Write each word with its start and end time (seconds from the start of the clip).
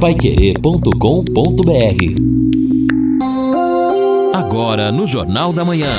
paiquerê.com.br 0.00 0.88
Agora 4.32 4.92
no 4.92 5.08
Jornal 5.08 5.52
da 5.52 5.64
Manhã. 5.64 5.90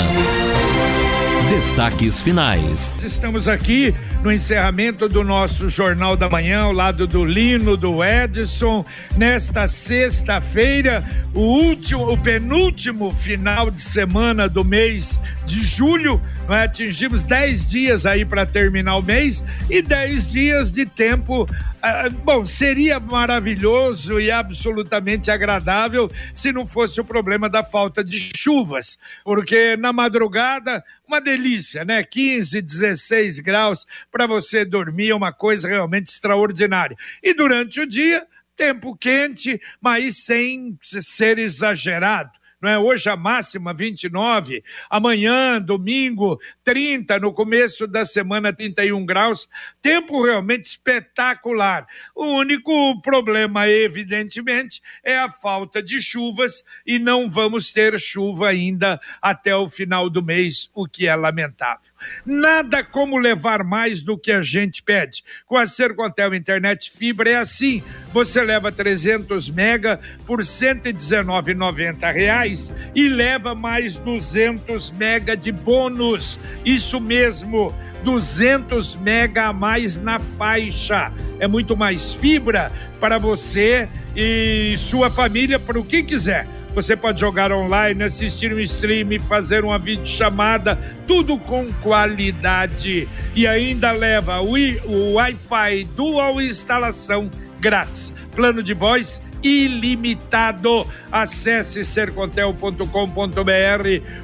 Destaques 1.49 2.21
finais. 2.21 2.93
Estamos 3.03 3.47
aqui 3.49 3.93
no 4.23 4.31
encerramento 4.31 5.07
do 5.07 5.23
nosso 5.23 5.69
Jornal 5.69 6.17
da 6.17 6.29
Manhã, 6.29 6.61
ao 6.61 6.73
lado 6.73 7.07
do 7.07 7.23
Lino, 7.23 7.77
do 7.77 8.03
Edson, 8.03 8.85
nesta 9.15 9.67
sexta-feira, 9.67 11.03
o 11.33 11.39
último, 11.39 12.11
o 12.11 12.17
penúltimo 12.17 13.11
final 13.11 13.71
de 13.71 13.81
semana 13.81 14.49
do 14.49 14.65
mês 14.65 15.19
de 15.45 15.63
julho 15.63 16.21
é? 16.53 16.63
atingimos 16.63 17.25
10 17.25 17.69
dias 17.69 18.05
aí 18.05 18.25
para 18.25 18.45
terminar 18.45 18.97
o 18.97 19.03
mês 19.03 19.43
e 19.69 19.81
10 19.81 20.31
dias 20.31 20.71
de 20.71 20.85
tempo. 20.85 21.47
Ah, 21.81 22.09
bom, 22.09 22.45
seria 22.45 22.99
maravilhoso 22.99 24.19
e 24.19 24.31
absolutamente 24.31 25.29
agradável 25.29 26.11
se 26.33 26.51
não 26.51 26.67
fosse 26.67 26.99
o 26.99 27.05
problema 27.05 27.49
da 27.49 27.63
falta 27.63 28.03
de 28.03 28.31
chuvas, 28.35 28.97
porque 29.23 29.77
na 29.77 29.93
madrugada, 29.93 30.83
uma 31.07 31.21
delícia, 31.21 31.85
né? 31.85 32.03
15, 32.03 32.61
16 32.61 33.39
graus 33.39 33.85
para 34.11 34.27
você 34.27 34.65
dormir, 34.65 35.09
é 35.09 35.15
uma 35.15 35.33
coisa 35.33 35.67
realmente 35.67 36.07
extraordinária. 36.07 36.97
E 37.21 37.33
durante 37.33 37.81
o 37.81 37.87
dia, 37.87 38.25
tempo 38.55 38.95
quente, 38.95 39.61
mas 39.81 40.23
sem 40.23 40.77
ser 40.81 41.39
exagerado 41.39 42.39
não 42.61 42.69
é? 42.69 42.77
Hoje 42.77 43.09
a 43.09 43.15
máxima 43.15 43.73
29, 43.73 44.63
amanhã, 44.89 45.61
domingo, 45.61 46.39
30, 46.63 47.19
no 47.19 47.33
começo 47.33 47.87
da 47.87 48.03
semana 48.03 48.51
31 48.51 49.05
graus. 49.05 49.47
Tempo 49.81 50.23
realmente 50.23 50.65
espetacular. 50.65 51.87
O 52.13 52.25
único 52.25 53.01
problema, 53.01 53.67
evidentemente, 53.69 54.81
é 55.03 55.17
a 55.17 55.31
falta 55.31 55.81
de 55.81 56.01
chuvas 56.01 56.63
e 56.85 56.99
não 56.99 57.29
vamos 57.29 57.71
ter 57.71 57.97
chuva 57.97 58.49
ainda 58.49 58.99
até 59.21 59.55
o 59.55 59.69
final 59.69 60.09
do 60.09 60.21
mês, 60.21 60.69
o 60.75 60.85
que 60.85 61.07
é 61.07 61.15
lamentável. 61.15 61.88
Nada 62.25 62.83
como 62.83 63.17
levar 63.17 63.63
mais 63.63 64.01
do 64.01 64.17
que 64.17 64.31
a 64.31 64.41
gente 64.41 64.83
pede. 64.83 65.23
Com 65.45 65.57
a 65.57 65.65
Sercontel 65.65 66.33
Internet 66.33 66.91
Fibra 66.91 67.29
é 67.29 67.35
assim. 67.37 67.83
Você 68.11 68.41
leva 68.41 68.71
300 68.71 69.49
mega 69.49 69.99
por 70.25 70.39
119,90 70.39 72.13
reais 72.13 72.73
e 72.95 73.07
leva 73.07 73.55
mais 73.55 73.95
200 73.95 74.91
mega 74.91 75.35
de 75.35 75.51
bônus. 75.51 76.39
Isso 76.65 76.99
mesmo. 76.99 77.73
200 78.03 78.95
mega 78.95 79.47
a 79.47 79.53
mais 79.53 79.97
na 79.97 80.19
faixa. 80.19 81.11
É 81.39 81.47
muito 81.47 81.75
mais 81.75 82.13
fibra 82.13 82.71
para 82.99 83.17
você 83.17 83.87
e 84.15 84.75
sua 84.77 85.09
família, 85.09 85.59
para 85.59 85.79
o 85.79 85.83
que 85.83 86.03
quiser. 86.03 86.47
Você 86.73 86.95
pode 86.95 87.19
jogar 87.19 87.51
online, 87.51 88.03
assistir 88.03 88.53
um 88.53 88.59
stream, 88.59 89.19
fazer 89.27 89.65
uma 89.65 89.77
videochamada, 89.77 90.79
tudo 91.07 91.37
com 91.37 91.71
qualidade. 91.81 93.07
E 93.35 93.47
ainda 93.47 93.91
leva 93.91 94.41
o, 94.41 94.53
o 94.85 95.13
Wi-Fi 95.13 95.83
Dual 95.95 96.41
instalação 96.41 97.29
grátis. 97.59 98.13
Plano 98.35 98.61
de 98.63 98.73
voz 98.73 99.21
ilimitado. 99.43 100.85
Acesse 101.11 101.83
sercontel.com.br 101.83 102.85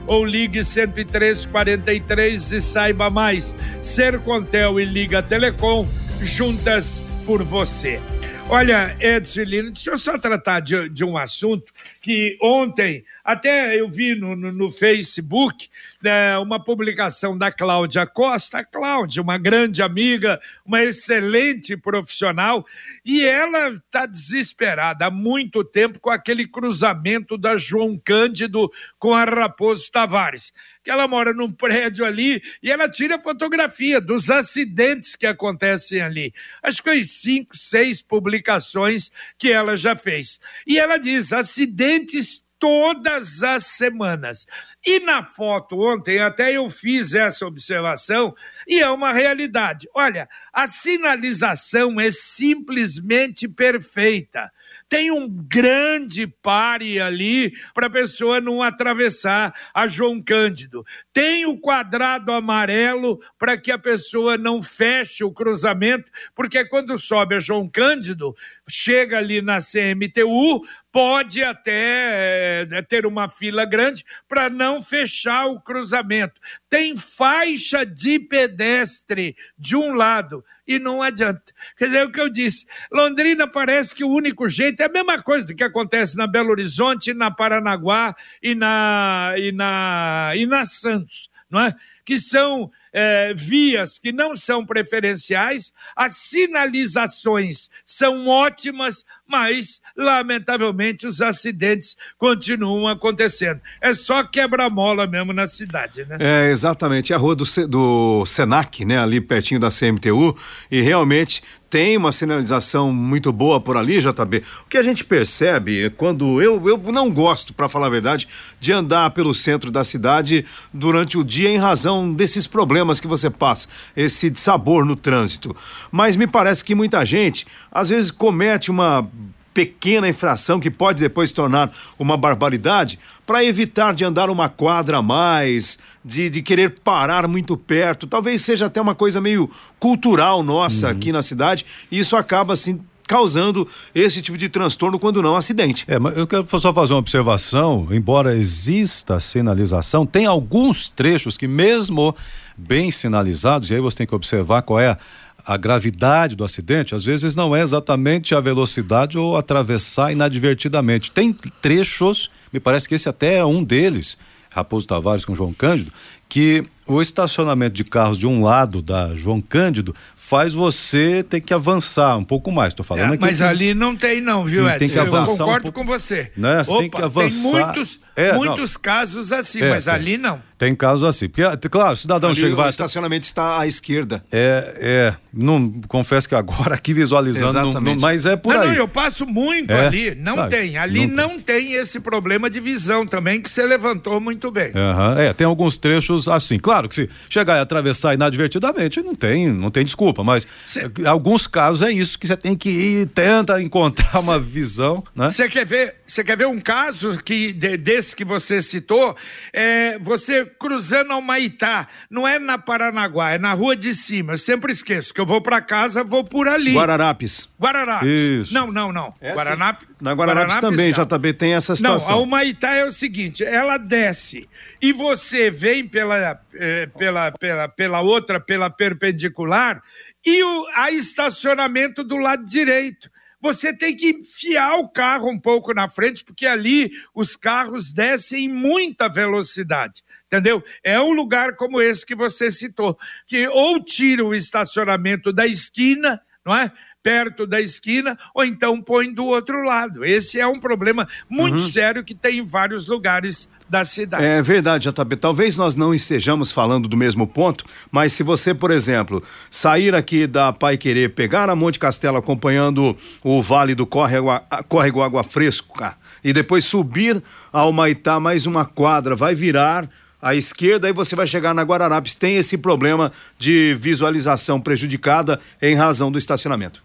ou 0.08 0.24
ligue 0.26 0.62
10343 0.64 2.52
e 2.52 2.62
saiba 2.62 3.10
mais. 3.10 3.56
Sercontel 3.82 4.80
e 4.80 4.86
Liga 4.86 5.24
Telecom 5.24 5.88
juntas 6.22 7.04
por 7.26 7.44
você. 7.44 8.00
Olha, 8.48 8.96
Edson 9.00 9.42
Lino, 9.42 9.72
deixa 9.72 9.90
eu 9.90 9.98
só 9.98 10.20
tratar 10.20 10.60
de, 10.60 10.88
de 10.90 11.04
um 11.04 11.18
assunto 11.18 11.74
que 12.02 12.38
ontem, 12.40 13.04
até 13.26 13.76
eu 13.76 13.90
vi 13.90 14.14
no, 14.14 14.36
no, 14.36 14.52
no 14.52 14.70
Facebook, 14.70 15.68
né, 16.00 16.38
uma 16.38 16.64
publicação 16.64 17.36
da 17.36 17.52
Cláudia 17.52 18.06
Costa. 18.06 18.64
Cláudia, 18.64 19.20
uma 19.20 19.40
grande 19.40 19.82
amiga, 19.82 20.40
uma 20.64 20.84
excelente 20.84 21.76
profissional, 21.76 22.64
e 23.04 23.26
ela 23.26 23.70
está 23.70 24.06
desesperada 24.06 25.08
há 25.08 25.10
muito 25.10 25.64
tempo 25.64 26.00
com 26.00 26.12
aquele 26.12 26.48
cruzamento 26.48 27.36
da 27.36 27.58
João 27.58 27.98
Cândido 27.98 28.72
com 29.00 29.16
a 29.16 29.26
Raposo 29.26 29.92
Tavares. 29.92 30.54
Que 30.84 30.92
ela 30.92 31.08
mora 31.08 31.34
num 31.34 31.52
prédio 31.52 32.06
ali 32.06 32.44
e 32.62 32.72
ela 32.72 32.88
tira 32.88 33.20
fotografia 33.20 34.00
dos 34.00 34.30
acidentes 34.30 35.16
que 35.16 35.26
acontecem 35.26 36.00
ali. 36.00 36.32
Acho 36.62 36.78
que 36.78 36.90
foi 36.92 37.04
cinco, 37.04 37.58
seis 37.58 38.04
publicações 38.04 39.12
que 39.36 39.52
ela 39.52 39.76
já 39.76 39.96
fez. 39.96 40.40
E 40.68 40.78
ela 40.78 40.98
diz: 40.98 41.34
acidentes 41.34 42.45
todas 42.66 43.44
as 43.44 43.64
semanas. 43.68 44.48
E 44.84 45.00
na 45.00 45.24
foto 45.24 45.80
ontem, 45.80 46.18
até 46.20 46.52
eu 46.52 46.68
fiz 46.68 47.14
essa 47.14 47.46
observação, 47.46 48.34
e 48.68 48.80
é 48.80 48.90
uma 48.90 49.14
realidade. 49.14 49.88
Olha, 49.94 50.28
a 50.52 50.66
sinalização 50.66 52.02
é 52.02 52.10
simplesmente 52.10 53.48
perfeita 53.48 54.52
tem 54.88 55.12
um 55.12 55.28
grande 55.28 56.28
pare 56.28 57.00
ali 57.00 57.54
para 57.74 57.88
a 57.88 57.90
pessoa 57.90 58.40
não 58.40 58.62
atravessar 58.62 59.54
a 59.74 59.88
João 59.88 60.22
Cândido. 60.22 60.86
Tem 61.12 61.46
o 61.46 61.58
quadrado 61.58 62.32
amarelo 62.32 63.20
para 63.38 63.58
que 63.58 63.72
a 63.72 63.80
pessoa 63.80 64.38
não 64.38 64.62
feche 64.62 65.24
o 65.24 65.32
cruzamento, 65.32 66.12
porque 66.36 66.64
quando 66.66 66.98
sobe 66.98 67.36
a 67.36 67.40
João 67.40 67.68
Cândido, 67.68 68.36
chega 68.68 69.18
ali 69.18 69.42
na 69.42 69.60
CMTU, 69.60 70.66
pode 70.92 71.44
até 71.44 72.66
é, 72.72 72.82
ter 72.84 73.06
uma 73.06 73.28
fila 73.28 73.66
grande 73.66 74.06
para 74.28 74.50
não 74.50 74.82
fechar 74.82 75.46
o 75.46 75.60
cruzamento. 75.60 76.40
Tem 76.70 76.96
faixa 76.98 77.86
de 77.86 78.20
pedestre 78.20 79.36
de 79.58 79.76
um 79.76 79.94
lado 79.94 80.44
e 80.66 80.80
não 80.80 81.02
adianta. 81.02 81.54
Quer 81.78 81.86
dizer, 81.86 81.98
é 81.98 82.06
o 82.06 82.12
que 82.12 82.22
eu 82.22 82.30
disse, 82.30 82.66
Londrina 82.92 83.48
parece 83.48 83.94
que 83.94 84.04
o 84.04 84.10
único 84.10 84.48
jeito 84.48 84.82
é 84.82 84.86
a 84.86 84.92
mesma 84.92 85.22
coisa 85.22 85.46
do 85.46 85.56
que 85.56 85.64
acontece 85.64 86.18
na 86.18 86.28
Belo 86.28 86.52
Horizonte, 86.52 87.14
na 87.14 87.30
Paranaguá 87.30 88.16
e 88.42 88.56
na, 88.56 89.34
e 89.38 89.52
na, 89.52 90.32
e 90.36 90.46
na 90.46 90.66
Santos, 90.66 91.30
não 91.50 91.60
é? 91.60 91.76
Que 92.06 92.18
são 92.18 92.72
é, 92.98 93.34
vias 93.34 94.00
que 94.00 94.14
não 94.14 94.38
são 94.38 94.66
preferenciais, 94.66 95.74
as 95.94 96.14
sinalizações 96.14 97.70
são 97.84 98.26
ótimas, 98.26 99.06
mas, 99.28 99.82
lamentavelmente, 99.96 101.08
os 101.08 101.22
acidentes 101.22 101.98
continuam 102.18 102.88
acontecendo. 102.88 103.60
É 103.82 103.94
só 103.94 104.24
quebra-mola 104.24 105.08
mesmo 105.08 105.34
na 105.34 105.48
cidade, 105.48 106.06
né? 106.06 106.18
É, 106.20 106.52
exatamente. 106.52 107.12
É 107.12 107.16
a 107.16 107.20
rua 107.20 107.36
do, 107.36 107.46
do 107.68 108.26
Senac, 108.26 108.86
né, 108.86 109.00
ali 109.00 109.20
pertinho 109.20 109.60
da 109.60 109.70
CMTU, 109.70 110.38
e 110.70 110.82
realmente 110.82 111.42
tem 111.76 111.98
uma 111.98 112.14
sinalização 112.14 112.94
muito 112.94 113.34
boa 113.34 113.60
por 113.60 113.76
ali, 113.76 114.00
JB. 114.00 114.44
O 114.66 114.70
que 114.70 114.78
a 114.78 114.82
gente 114.82 115.04
percebe 115.04 115.90
quando 115.98 116.42
eu, 116.42 116.62
eu 116.70 116.78
não 116.92 117.12
gosto, 117.12 117.54
para 117.54 117.68
falar 117.68 117.88
a 117.88 117.90
verdade, 117.90 118.30
de 118.62 118.72
andar 118.72 119.10
pelo 119.10 119.34
centro 119.34 119.70
da 119.70 119.84
cidade 119.84 120.46
durante 120.74 121.18
o 121.18 121.24
dia 121.24 121.50
em 121.50 121.58
razão 121.58 122.14
desses 122.14 122.48
problemas 122.48 123.02
que 123.02 123.08
você 123.08 123.30
passa, 123.30 123.68
esse 123.94 124.34
sabor 124.36 124.86
no 124.86 124.96
trânsito. 124.96 125.54
Mas 125.92 126.16
me 126.16 126.28
parece 126.28 126.64
que 126.64 126.74
muita 126.74 127.04
gente 127.04 127.46
às 127.70 127.90
vezes 127.90 128.10
comete 128.10 128.72
uma 128.72 129.06
pequena 129.56 130.10
infração 130.10 130.60
que 130.60 130.70
pode 130.70 131.00
depois 131.00 131.30
se 131.30 131.36
tornar 131.36 131.72
uma 131.98 132.18
barbaridade 132.18 133.00
para 133.26 133.44
evitar 133.44 133.94
de 133.96 134.04
andar 134.04 134.30
uma 134.30 134.50
quadra 134.50 134.98
a 134.98 135.02
mais, 135.02 135.80
de, 136.04 136.30
de 136.30 136.42
querer 136.42 136.82
parar 136.82 137.26
muito 137.26 137.56
perto. 137.56 138.06
Talvez 138.06 138.42
seja 138.42 138.66
até 138.66 138.82
uma 138.82 138.94
coisa 138.94 139.22
meio 139.22 139.50
cultural 139.80 140.44
nossa 140.44 140.88
uhum. 140.88 140.92
aqui 140.92 141.12
na 141.14 141.24
cidade 141.24 141.66
e 141.90 141.98
isso 141.98 142.18
acaba 142.18 142.52
assim 142.54 142.82
causando 143.08 143.68
esse 143.94 144.22
tipo 144.22 144.38
de 144.38 144.50
transtorno 144.50 145.00
quando 145.00 145.22
não 145.22 145.36
acidente. 145.36 145.86
É, 145.88 145.98
mas 145.98 146.18
eu 146.18 146.28
quero 146.28 146.46
só 146.60 146.74
fazer 146.74 146.94
uma 146.94 147.00
observação, 147.00 147.88
embora 147.92 148.36
exista 148.36 149.20
sinalização, 149.20 150.06
tem 150.06 150.26
alguns 150.26 150.90
trechos 150.90 151.38
que 151.38 151.48
mesmo 151.48 152.16
bem 152.58 152.90
sinalizados, 152.90 153.70
e 153.70 153.76
aí 153.76 153.80
você 153.80 153.98
tem 153.98 154.08
que 154.08 154.16
observar 154.16 154.64
qual 154.64 154.80
é 154.80 154.90
a 154.90 154.98
a 155.46 155.58
gravidade 155.58 156.36
do 156.36 156.44
acidente, 156.44 156.96
às 156.96 157.04
vezes 157.04 157.36
não 157.36 157.56
é 157.56 157.62
exatamente 157.62 158.34
a 158.34 158.40
velocidade 158.40 159.18
ou 159.18 159.38
atravessar 159.38 160.12
inadvertidamente. 160.12 161.12
Tem 161.12 161.32
trechos, 161.62 162.32
me 162.52 162.60
parece 162.60 162.88
que 162.90 162.96
esse 162.96 163.08
até 163.08 163.36
é 163.38 163.46
um 163.46 163.64
deles, 163.64 164.18
Raposo 164.50 164.88
Tavares 164.88 165.26
com 165.26 165.36
João 165.36 165.54
Cândido, 165.54 165.92
que 166.28 166.64
o 166.88 167.02
estacionamento 167.02 167.76
de 167.76 167.84
carros 167.84 168.18
de 168.18 168.26
um 168.26 168.44
lado 168.44 168.82
da 168.82 169.16
João 169.16 169.40
Cândido 169.42 169.94
faz 170.16 170.54
você 170.54 171.22
ter 171.22 171.42
que 171.42 171.54
avançar 171.54 172.18
um 172.18 172.24
pouco 172.24 172.52
mais. 172.52 172.70
Estou 172.74 172.86
falando 172.86 173.12
É, 173.12 173.14
aqui. 173.16 173.22
mas 173.22 173.42
ali 173.42 173.74
não 173.76 173.96
tem 173.96 174.22
não, 174.22 174.44
viu, 174.46 174.66
Edson? 174.68 174.80
tem 174.80 174.90
que 174.90 174.98
Eu 174.98 175.02
avançar 175.04 175.34
um 175.34 175.38
concordo 175.38 175.64
pouco. 175.72 175.80
com 175.82 175.86
você. 175.86 176.32
Né? 176.36 176.64
Você 176.64 176.78
tem 176.80 176.90
que 176.90 177.02
avançar. 177.02 177.42
Tem 177.52 177.52
muitos, 177.52 178.00
É, 178.16 178.32
não. 178.32 178.38
muitos 178.40 178.78
casos 178.78 179.32
assim, 179.32 179.62
É, 179.62 179.70
mas 179.70 179.86
tem. 179.86 179.94
ali 179.94 180.18
não. 180.18 180.42
Tem 180.58 180.74
casos 180.74 181.04
assim. 181.04 181.28
Porque, 181.28 181.68
claro, 181.68 181.94
o 181.94 181.98
cidadão 181.98 182.30
Ali 182.30 182.40
chega 182.40 182.50
e 182.52 182.54
o 182.54 182.56
vai. 182.56 182.70
estacionamento 182.70 183.26
está 183.26 183.60
à 183.60 183.68
esquerda. 183.68 184.24
É, 184.32 184.76
é. 184.80 185.16
Não, 185.34 185.70
confesso 185.90 186.30
que 186.30 186.34
agora 186.36 186.76
aqui 186.76 186.94
visualizando, 186.94 187.52
não- 187.54 187.62
não, 187.64 187.70
Exatamente. 187.72 188.02
mas 188.02 188.26
é 188.26 188.38
por 188.38 188.54
não, 188.54 188.62
aí. 188.62 188.68
não, 188.70 188.76
eu 188.76 188.88
passo 188.88 189.26
muito 189.26 189.70
É? 189.72 189.88
ali. 189.88 190.16
Não 190.16 190.40
Ah, 190.40 190.48
tem. 190.48 190.78
Ali 190.78 191.06
não 191.08 191.26
não 191.36 191.40
tem. 191.40 191.74
esse 191.74 192.00
problema 192.00 192.50
de 192.50 192.62
visão 192.62 193.06
também 193.06 193.42
que 193.42 193.50
você 193.50 193.66
levantou 193.66 194.22
muito 194.22 194.50
bem. 194.50 194.72
Aham, 194.74 195.20
É, 195.20 195.34
tem 195.34 195.46
alguns 195.46 195.78
trechos 195.78 196.28
assim. 196.30 196.58
Claro 196.58 196.88
que 196.88 196.96
se 196.96 197.10
chegar 197.28 197.58
e 197.58 197.60
atravessar 197.60 198.14
inadvertidamente, 198.14 199.02
não 199.02 199.14
tem, 199.16 199.48
não 199.52 199.70
tem 199.70 199.84
desculpa, 199.84 200.24
mas 200.24 200.48
Cê- 200.66 200.90
alguns 201.06 201.48
casos 201.48 201.82
é 201.82 201.92
isso 201.92 202.18
que 202.18 202.28
você 202.28 202.38
tem 202.38 202.56
que 202.56 202.70
ir, 202.70 203.08
tenta 203.08 203.62
encontrar 203.62 204.20
uma 204.22 204.40
visão, 204.40 205.04
né? 205.14 205.32
Você 205.32 205.50
quer 205.50 205.66
ver? 205.66 205.96
Você 206.06 206.24
quer 206.24 206.38
ver 206.38 206.48
um 206.48 206.62
caso 206.62 207.18
que 207.24 207.52
de- 207.52 207.76
desse 207.78 208.05
que 208.14 208.26
você 208.26 208.62
citou? 208.62 209.16
É 209.54 209.98
você 210.00 210.46
cruzando 210.46 211.14
ao 211.14 211.22
Maitá, 211.22 211.88
não 212.10 212.28
é 212.28 212.38
na 212.38 212.58
Paranaguá, 212.58 213.32
é 213.32 213.38
na 213.38 213.54
rua 213.54 213.74
de 213.76 213.94
cima. 213.94 214.34
Eu 214.34 214.38
sempre 214.38 214.74
esqueço 214.74 215.14
que 215.14 215.22
eu 215.22 215.26
vou 215.26 215.42
para 215.42 215.62
casa, 215.62 216.04
vou 216.04 216.26
por 216.26 216.48
ali. 216.50 216.74
Guararapes. 216.74 217.50
Guararapes. 217.58 218.10
Isso. 218.10 218.54
Não, 218.54 218.68
não, 218.70 218.92
não. 218.92 219.14
É 219.22 219.30
assim. 219.30 219.38
Guaranape- 219.38 219.86
Na 220.02 220.12
Guararapes, 220.14 220.58
também, 220.60 220.92
não. 220.92 221.06
JB, 221.06 221.34
tem 221.34 221.54
essa 221.54 221.72
Não, 221.72 221.76
situação. 221.78 222.16
a 222.16 222.18
Humaitá 222.18 222.74
é 222.76 222.84
o 222.86 222.92
seguinte, 222.92 223.44
ela 223.46 223.78
desce 223.78 224.48
e 224.82 224.92
você 224.92 225.50
vem 225.50 225.88
pela, 225.88 226.40
eh, 226.54 226.90
pela, 226.98 227.32
pela, 227.32 227.68
pela 227.70 228.02
outra, 228.02 228.40
pela 228.40 228.70
perpendicular, 228.70 229.82
e 230.26 230.44
o 230.44 230.66
a 230.76 230.92
estacionamento 230.92 232.04
do 232.04 232.18
lado 232.18 232.44
direito. 232.44 233.10
Você 233.46 233.72
tem 233.72 233.96
que 233.96 234.10
enfiar 234.10 234.80
o 234.80 234.90
carro 234.90 235.30
um 235.30 235.40
pouco 235.40 235.72
na 235.72 235.88
frente, 235.88 236.26
porque 236.26 236.48
ali 236.48 236.90
os 237.14 237.36
carros 237.36 237.92
descem 237.92 238.46
em 238.46 238.52
muita 238.52 239.08
velocidade. 239.08 240.02
Entendeu? 240.26 240.64
É 240.84 241.00
um 241.00 241.12
lugar 241.12 241.56
como 241.56 241.80
esse 241.80 242.04
que 242.04 242.16
você 242.16 242.50
citou, 242.50 242.98
que 243.28 243.48
ou 243.50 243.80
tira 243.84 244.26
o 244.26 244.34
estacionamento 244.34 245.32
da 245.32 245.46
esquina, 245.46 246.20
não 246.44 246.56
é? 246.56 246.72
Perto 247.06 247.46
da 247.46 247.62
esquina, 247.62 248.18
ou 248.34 248.44
então 248.44 248.82
põe 248.82 249.14
do 249.14 249.26
outro 249.26 249.62
lado. 249.62 250.04
Esse 250.04 250.40
é 250.40 250.48
um 250.48 250.60
problema 250.60 251.08
muito 251.30 251.62
sério 251.62 252.04
que 252.04 252.16
tem 252.16 252.40
em 252.40 252.44
vários 252.44 252.88
lugares 252.88 253.48
da 253.70 253.86
cidade. 253.86 254.26
É 254.26 254.42
verdade, 254.42 254.90
JB. 254.90 255.16
Talvez 255.18 255.56
nós 255.56 255.76
não 255.76 255.94
estejamos 255.94 256.52
falando 256.52 256.88
do 256.88 256.98
mesmo 256.98 257.28
ponto, 257.28 257.64
mas 257.92 258.12
se 258.12 258.24
você, 258.24 258.56
por 258.56 258.72
exemplo, 258.72 259.22
sair 259.52 259.94
aqui 259.94 260.26
da 260.26 260.52
Pai 260.52 260.78
Querer, 260.78 261.10
pegar 261.10 261.48
a 261.48 261.56
Monte 261.56 261.78
Castelo 261.78 262.18
acompanhando 262.18 262.98
o 263.24 263.40
Vale 263.40 263.76
do 263.76 263.86
Córrego, 263.86 264.30
Córrego 264.68 265.04
Água 265.04 265.24
Fresca 265.24 265.96
e 266.24 266.34
depois 266.34 266.66
subir 266.66 267.22
ao 267.54 267.72
Maitá 267.72 268.20
mais 268.20 268.48
uma 268.48 268.66
quadra, 268.66 269.16
vai 269.16 269.36
virar 269.36 269.88
à 270.20 270.34
esquerda 270.34 270.90
e 270.90 270.92
você 270.92 271.16
vai 271.16 271.28
chegar 271.28 271.54
na 271.54 271.62
Guararapes. 271.62 272.16
Tem 272.16 272.38
esse 272.38 272.58
problema 272.58 273.12
de 273.38 273.76
visualização 273.76 274.60
prejudicada 274.60 275.40
em 275.62 275.76
razão 275.76 276.12
do 276.12 276.18
estacionamento. 276.18 276.84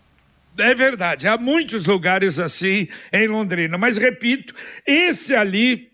É 0.58 0.74
verdade, 0.74 1.26
há 1.26 1.38
muitos 1.38 1.86
lugares 1.86 2.38
assim 2.38 2.88
em 3.12 3.28
Londrina, 3.28 3.78
mas 3.78 3.96
repito, 3.96 4.54
esse 4.86 5.34
ali, 5.34 5.88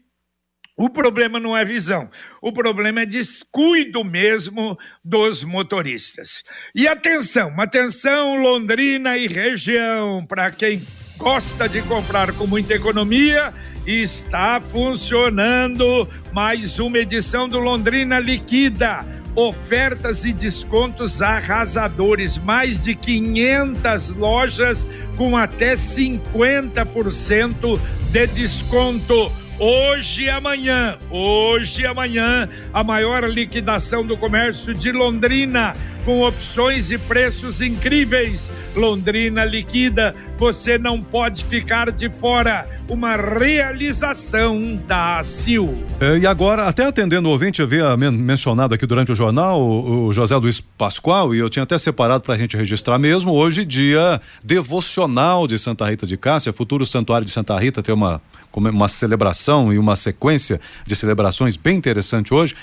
o 0.77 0.91
problema 0.91 1.39
não 1.39 1.57
é 1.57 1.65
visão, 1.65 2.11
o 2.43 2.53
problema 2.53 3.03
é 3.03 3.07
descuido 3.07 4.03
mesmo 4.03 4.79
dos 5.05 5.45
motoristas. 5.45 6.43
E 6.75 6.89
atenção, 6.89 7.55
atenção 7.61 8.37
Londrina 8.37 9.17
e 9.17 9.27
região, 9.27 10.27
para 10.27 10.51
quem 10.51 10.83
gosta 11.17 11.69
de 11.69 11.83
comprar 11.83 12.33
com 12.33 12.47
muita 12.47 12.75
economia, 12.75 13.53
está 13.87 14.61
funcionando 14.61 16.09
mais 16.33 16.79
uma 16.81 16.99
edição 16.99 17.49
do 17.49 17.59
Londrina 17.59 18.19
Liquida 18.19 19.07
ofertas 19.37 20.25
e 20.25 20.33
descontos 20.33 21.21
arrasadores, 21.21 22.39
mais 22.39 22.81
de 22.81 22.97
500 22.97 24.15
lojas 24.15 24.87
com 25.17 25.37
até 25.37 25.75
50% 25.75 27.79
de 28.11 28.27
desconto. 28.29 29.31
Hoje 29.59 30.25
e 30.25 30.31
amanhã, 30.31 30.99
hoje 31.11 31.83
e 31.83 31.87
amanhã, 31.87 32.49
a 32.73 32.83
maior 32.83 33.25
liquidação 33.25 34.03
do 34.05 34.17
comércio 34.17 34.75
de 34.75 34.91
Londrina, 34.93 35.75
com 36.07 36.23
opções 36.23 36.91
e 36.91 36.97
preços 36.97 37.61
incríveis. 37.61 38.51
Londrina 38.77 39.45
liquida, 39.45 40.15
você 40.39 40.79
não 40.79 41.03
pode 41.03 41.45
ficar 41.45 41.91
de 41.91 42.09
fora. 42.09 42.67
Uma 42.89 43.17
realização 43.17 44.77
da 44.87 45.19
ACIL. 45.19 45.75
É, 46.01 46.19
e 46.19 46.25
agora, 46.25 46.69
até 46.69 46.85
atendendo 46.85 47.29
o 47.29 47.33
ouvinte, 47.33 47.61
havia 47.61 47.97
men- 47.97 48.13
mencionado 48.13 48.73
aqui 48.73 48.87
durante 48.87 49.11
o 49.11 49.15
jornal 49.17 49.61
o, 49.61 50.07
o 50.07 50.13
José 50.13 50.37
Luiz 50.37 50.61
Pascoal, 50.61 51.35
e 51.35 51.41
eu 51.41 51.51
tinha 51.51 51.65
até 51.65 51.77
separado 51.77 52.23
para 52.23 52.35
a 52.35 52.39
gente 52.39 52.57
registrar 52.57 52.97
mesmo. 52.97 53.33
Hoje, 53.33 53.65
dia 53.65 54.21
devocional 54.45 55.49
de 55.49 55.59
Santa 55.59 55.91
Rita 55.91 56.07
de 56.07 56.17
Cássia, 56.17 56.53
futuro 56.53 56.87
santuário 56.87 57.27
de 57.27 57.33
Santa 57.33 57.59
Rita, 57.59 57.83
tem 57.83 57.93
uma, 57.93 58.23
é, 58.55 58.71
uma 58.71 58.87
celebração 58.87 59.73
e 59.73 59.79
uma 59.79 59.97
sequência 59.97 60.61
de 60.87 60.95
celebrações 60.95 61.57
bem 61.57 61.77
interessante 61.77 62.33
hoje. 62.33 62.55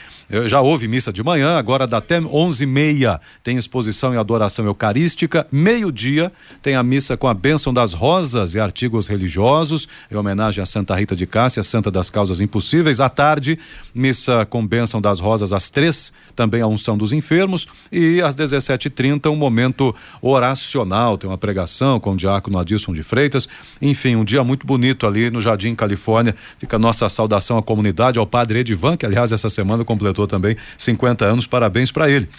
Já 0.45 0.61
houve 0.61 0.87
missa 0.87 1.11
de 1.11 1.23
manhã, 1.23 1.57
agora 1.57 1.87
dá 1.87 1.97
até 1.97 2.19
11h30 2.19 3.19
tem 3.43 3.57
exposição 3.57 4.13
e 4.13 4.17
adoração 4.17 4.65
eucarística. 4.65 5.47
Meio-dia 5.51 6.31
tem 6.61 6.75
a 6.75 6.83
missa 6.83 7.17
com 7.17 7.27
a 7.27 7.33
bênção 7.33 7.73
das 7.73 7.93
rosas 7.93 8.55
e 8.55 8.59
artigos 8.59 9.07
religiosos, 9.07 9.87
em 10.11 10.15
homenagem 10.15 10.61
a 10.61 10.65
Santa 10.65 10.95
Rita 10.95 11.15
de 11.15 11.25
Cássia, 11.25 11.63
Santa 11.63 11.91
das 11.91 12.09
Causas 12.09 12.39
Impossíveis. 12.39 12.99
À 12.99 13.09
tarde, 13.09 13.59
missa 13.93 14.45
com 14.45 14.65
bênção 14.65 15.01
das 15.01 15.19
rosas 15.19 15.51
às 15.53 15.69
três, 15.69 16.13
também 16.35 16.61
a 16.61 16.67
unção 16.67 16.97
dos 16.97 17.11
enfermos. 17.11 17.67
E 17.91 18.21
às 18.21 18.35
17h30, 18.35 19.29
um 19.29 19.35
momento 19.35 19.95
oracional, 20.21 21.17
tem 21.17 21.29
uma 21.29 21.37
pregação 21.37 21.99
com 21.99 22.13
o 22.13 22.17
diácono 22.17 22.59
Adilson 22.59 22.93
de 22.93 23.03
Freitas. 23.03 23.47
Enfim, 23.81 24.15
um 24.15 24.23
dia 24.23 24.43
muito 24.43 24.65
bonito 24.65 25.05
ali 25.05 25.29
no 25.29 25.41
Jardim 25.41 25.75
Califórnia. 25.75 26.35
Fica 26.57 26.75
a 26.75 26.79
nossa 26.79 27.07
saudação 27.09 27.57
à 27.57 27.63
comunidade, 27.63 28.19
ao 28.19 28.25
padre 28.25 28.59
Edivan, 28.59 28.95
que 28.95 29.05
aliás 29.05 29.31
essa 29.31 29.49
semana 29.49 29.83
completou 29.83 30.12
também 30.27 30.55
50 30.77 31.25
anos. 31.25 31.47
Parabéns 31.47 31.91
para 31.91 32.09
ele. 32.09 32.29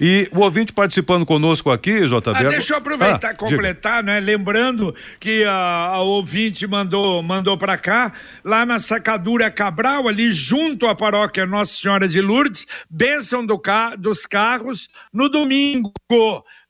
E 0.00 0.28
o 0.32 0.40
ouvinte 0.40 0.72
participando 0.72 1.24
conosco 1.24 1.70
aqui, 1.70 2.06
JB. 2.06 2.30
Ah, 2.34 2.42
deixa 2.44 2.74
eu 2.74 2.78
aproveitar 2.78 3.28
Ah, 3.28 3.32
e 3.32 3.36
completar, 3.36 4.02
né? 4.02 4.20
Lembrando 4.20 4.94
que 5.20 5.44
a, 5.44 5.52
a 5.52 6.00
ouvinte 6.02 6.66
mandou, 6.66 7.22
mandou 7.22 7.56
para 7.56 7.76
cá, 7.76 8.12
lá 8.44 8.64
na 8.66 8.78
Sacadura 8.78 9.50
Cabral, 9.50 10.08
ali 10.08 10.32
junto 10.32 10.86
à 10.86 10.94
paróquia 10.94 11.46
Nossa 11.46 11.74
Senhora 11.74 12.08
de 12.08 12.20
Lourdes, 12.20 12.66
bênção 12.90 13.44
do 13.44 13.60
dos 13.98 14.26
carros 14.26 14.88
no 15.12 15.28
domingo, 15.28 15.92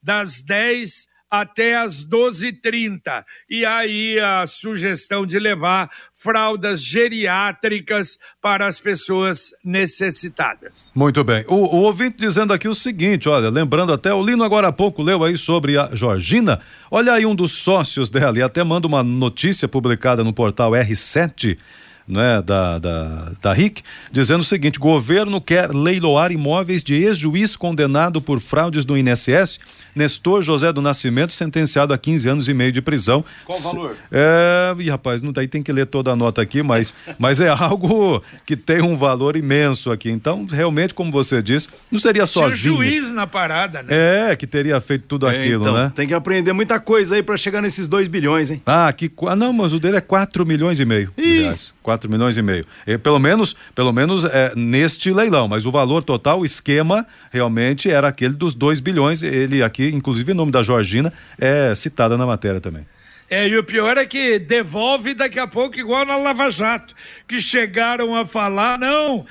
das 0.03 0.43
10 0.43 1.14
até 1.41 1.77
as 1.77 2.05
12h30. 2.05 3.25
E 3.49 3.65
aí 3.65 4.19
a 4.21 4.47
sugestão 4.47 5.27
de 5.27 5.39
levar 5.39 5.91
fraldas 6.13 6.83
geriátricas 6.83 8.19
para 8.41 8.67
as 8.67 8.79
pessoas 8.79 9.53
necessitadas. 9.65 10.93
Muito 10.95 11.23
bem. 11.25 11.45
O, 11.49 11.55
o 11.55 11.83
ouvinte 11.83 12.17
dizendo 12.19 12.53
aqui 12.53 12.69
o 12.69 12.75
seguinte, 12.75 13.29
olha, 13.29 13.51
lembrando 13.51 13.93
até, 13.93 14.13
o 14.13 14.25
Lino 14.25 14.45
agora 14.45 14.69
há 14.69 14.73
pouco 14.73 15.03
leu 15.03 15.25
aí 15.25 15.37
sobre 15.37 15.79
a 15.79 15.91
Georgina. 15.93 16.61
Olha 16.91 17.13
aí 17.13 17.27
um 17.27 17.35
dos 17.35 17.53
sócios 17.53 18.09
dela, 18.09 18.39
e 18.39 18.43
até 18.43 18.63
manda 18.63 18.87
uma 18.87 19.03
notícia 19.03 19.67
publicada 19.67 20.23
no 20.23 20.33
portal 20.33 20.73
R7, 20.73 21.59
né, 22.07 22.43
da, 22.43 22.79
da, 22.79 23.33
da 23.41 23.53
RIC, 23.53 23.83
dizendo 24.13 24.41
o 24.41 24.45
seguinte: 24.45 24.79
governo 24.79 25.41
quer 25.41 25.75
leiloar 25.75 26.33
imóveis 26.33 26.83
de 26.83 26.95
ex-juiz 26.95 27.57
condenado 27.57 28.21
por 28.21 28.41
fraudes 28.41 28.85
no 28.85 28.97
INSS. 28.97 29.59
Nestor 29.95 30.43
José 30.43 30.73
do 30.73 30.81
Nascimento, 30.83 31.33
sentenciado 31.33 31.93
a 31.93 31.99
15 31.99 32.29
anos 32.29 32.49
e 32.49 32.55
meio 32.55 32.73
de 32.73 32.83
prisão. 32.83 33.25
Qual 33.45 33.59
o 33.59 33.63
valor? 33.63 33.97
É, 34.11 34.75
e 34.79 34.89
rapaz, 34.91 35.23
não 35.23 35.33
daí 35.33 35.47
tem 35.47 35.63
que 35.63 35.73
ler 35.73 35.87
toda 35.87 36.11
a 36.13 36.17
nota 36.17 36.43
aqui, 36.43 36.63
mas, 36.63 36.95
mas 37.19 37.41
é 37.41 37.49
algo 37.49 38.23
que 38.47 38.57
tem 38.57 38.83
um 38.83 38.97
valor 38.97 39.37
imenso 39.37 39.91
aqui. 39.91 40.11
Então, 40.11 40.47
realmente, 40.47 40.95
como 40.95 41.11
você 41.11 41.43
disse, 41.43 41.69
não 41.91 41.99
seria 41.99 42.27
sozinho. 42.27 42.77
juiz 42.77 43.11
na 43.13 43.27
parada, 43.27 43.83
né? 43.83 44.31
É, 44.31 44.37
que 44.37 44.47
teria 44.47 44.81
feito 44.81 45.05
tudo 45.07 45.27
É, 45.29 45.37
aquilo, 45.37 45.63
então, 45.63 45.75
né? 45.75 45.93
Tem 45.95 46.07
que 46.07 46.15
aprender 46.15 46.53
muita 46.53 46.79
coisa 46.81 47.17
aí 47.17 47.23
para 47.23 47.37
chegar 47.37 47.63
nesses 47.63 47.89
2 47.89 48.09
bilhões, 48.09 48.51
hein? 48.51 48.63
Ah, 48.67 48.93
que 48.93 49.11
ah, 49.29 49.37
não, 49.37 49.53
mas 49.53 49.73
o 49.73 49.81
dele 49.81 49.97
é 49.97 50.01
4 50.01 50.45
milhões 50.45 50.81
e 50.81 50.85
meio. 50.85 51.13
reais. 51.17 51.73
4 51.83 52.11
milhões 52.11 52.37
e 52.37 52.43
meio. 52.43 52.65
E, 52.87 52.97
pelo 52.97 53.19
menos, 53.19 53.55
pelo 53.75 53.93
menos 53.93 54.25
é, 54.25 54.53
neste 54.57 55.13
leilão, 55.13 55.47
mas 55.47 55.67
o 55.67 55.71
valor 55.71 56.03
total, 56.03 56.41
o 56.41 56.45
esquema, 56.45 57.07
realmente 57.31 57.91
era 57.91 58.09
aquele 58.09 58.35
dos 58.35 58.55
2 58.55 58.81
bilhões. 58.81 59.23
Ele 59.23 59.63
aqui, 59.63 59.84
inclusive, 59.91 60.33
o 60.33 60.35
nome 60.35 60.53
da 60.53 60.63
Georgina 60.63 61.13
é 61.39 61.75
citada 61.75 62.17
na 62.17 62.27
matéria 62.27 62.61
também. 62.61 62.87
É, 63.29 63.49
e 63.49 63.57
o 63.57 63.65
pior 63.65 63.97
é 63.97 64.05
que 64.05 64.39
devolve 64.39 65.15
daqui 65.15 65.39
a 65.39 65.47
pouco, 65.47 65.79
igual 65.79 66.05
na 66.05 66.17
Lava 66.17 66.51
Jato, 66.51 66.95
que 67.27 67.41
chegaram 67.41 68.15
a 68.15 68.27
falar, 68.27 68.79
não, 68.79 69.25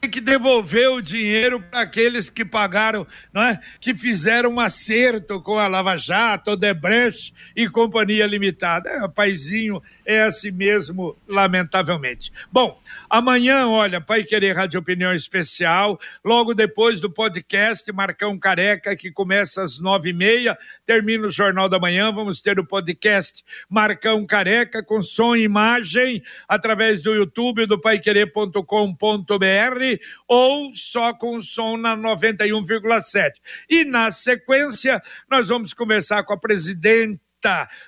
tem 0.00 0.08
que 0.08 0.20
devolver 0.20 0.88
o 0.88 1.02
dinheiro 1.02 1.60
para 1.60 1.80
aqueles 1.80 2.30
que 2.30 2.44
pagaram, 2.44 3.06
não 3.34 3.42
é? 3.42 3.60
Que 3.78 3.94
fizeram 3.94 4.54
um 4.54 4.60
acerto 4.60 5.42
com 5.42 5.58
a 5.58 5.68
Lava 5.68 5.96
Jato, 5.98 6.52
Odebrecht 6.52 7.34
e 7.54 7.68
Companhia 7.68 8.26
Limitada. 8.26 8.88
É, 8.88 9.04
o 9.04 9.10
paizinho 9.10 9.82
é 10.10 10.22
assim 10.22 10.50
mesmo, 10.50 11.16
lamentavelmente. 11.28 12.32
Bom, 12.50 12.76
amanhã, 13.08 13.68
olha, 13.68 14.00
Pai 14.00 14.24
Querer 14.24 14.56
Rádio 14.56 14.80
Opinião 14.80 15.14
Especial, 15.14 16.00
logo 16.24 16.52
depois 16.52 16.98
do 17.00 17.08
podcast 17.08 17.92
Marcão 17.92 18.36
Careca, 18.36 18.96
que 18.96 19.12
começa 19.12 19.62
às 19.62 19.78
nove 19.78 20.10
e 20.10 20.12
meia, 20.12 20.58
termina 20.84 21.28
o 21.28 21.30
Jornal 21.30 21.68
da 21.68 21.78
Manhã, 21.78 22.12
vamos 22.12 22.40
ter 22.40 22.58
o 22.58 22.66
podcast 22.66 23.44
Marcão 23.68 24.26
Careca 24.26 24.82
com 24.82 25.00
som 25.00 25.36
e 25.36 25.44
imagem 25.44 26.20
através 26.48 27.00
do 27.00 27.14
YouTube 27.14 27.66
do 27.66 27.80
paiquerer.com.br 27.80 28.64
ou 30.26 30.72
só 30.74 31.14
com 31.14 31.40
som 31.40 31.76
na 31.76 31.96
91,7. 31.96 33.34
E 33.68 33.84
na 33.84 34.10
sequência, 34.10 35.00
nós 35.30 35.48
vamos 35.48 35.72
conversar 35.72 36.24
com 36.24 36.32
a 36.32 36.36
presidente 36.38 37.20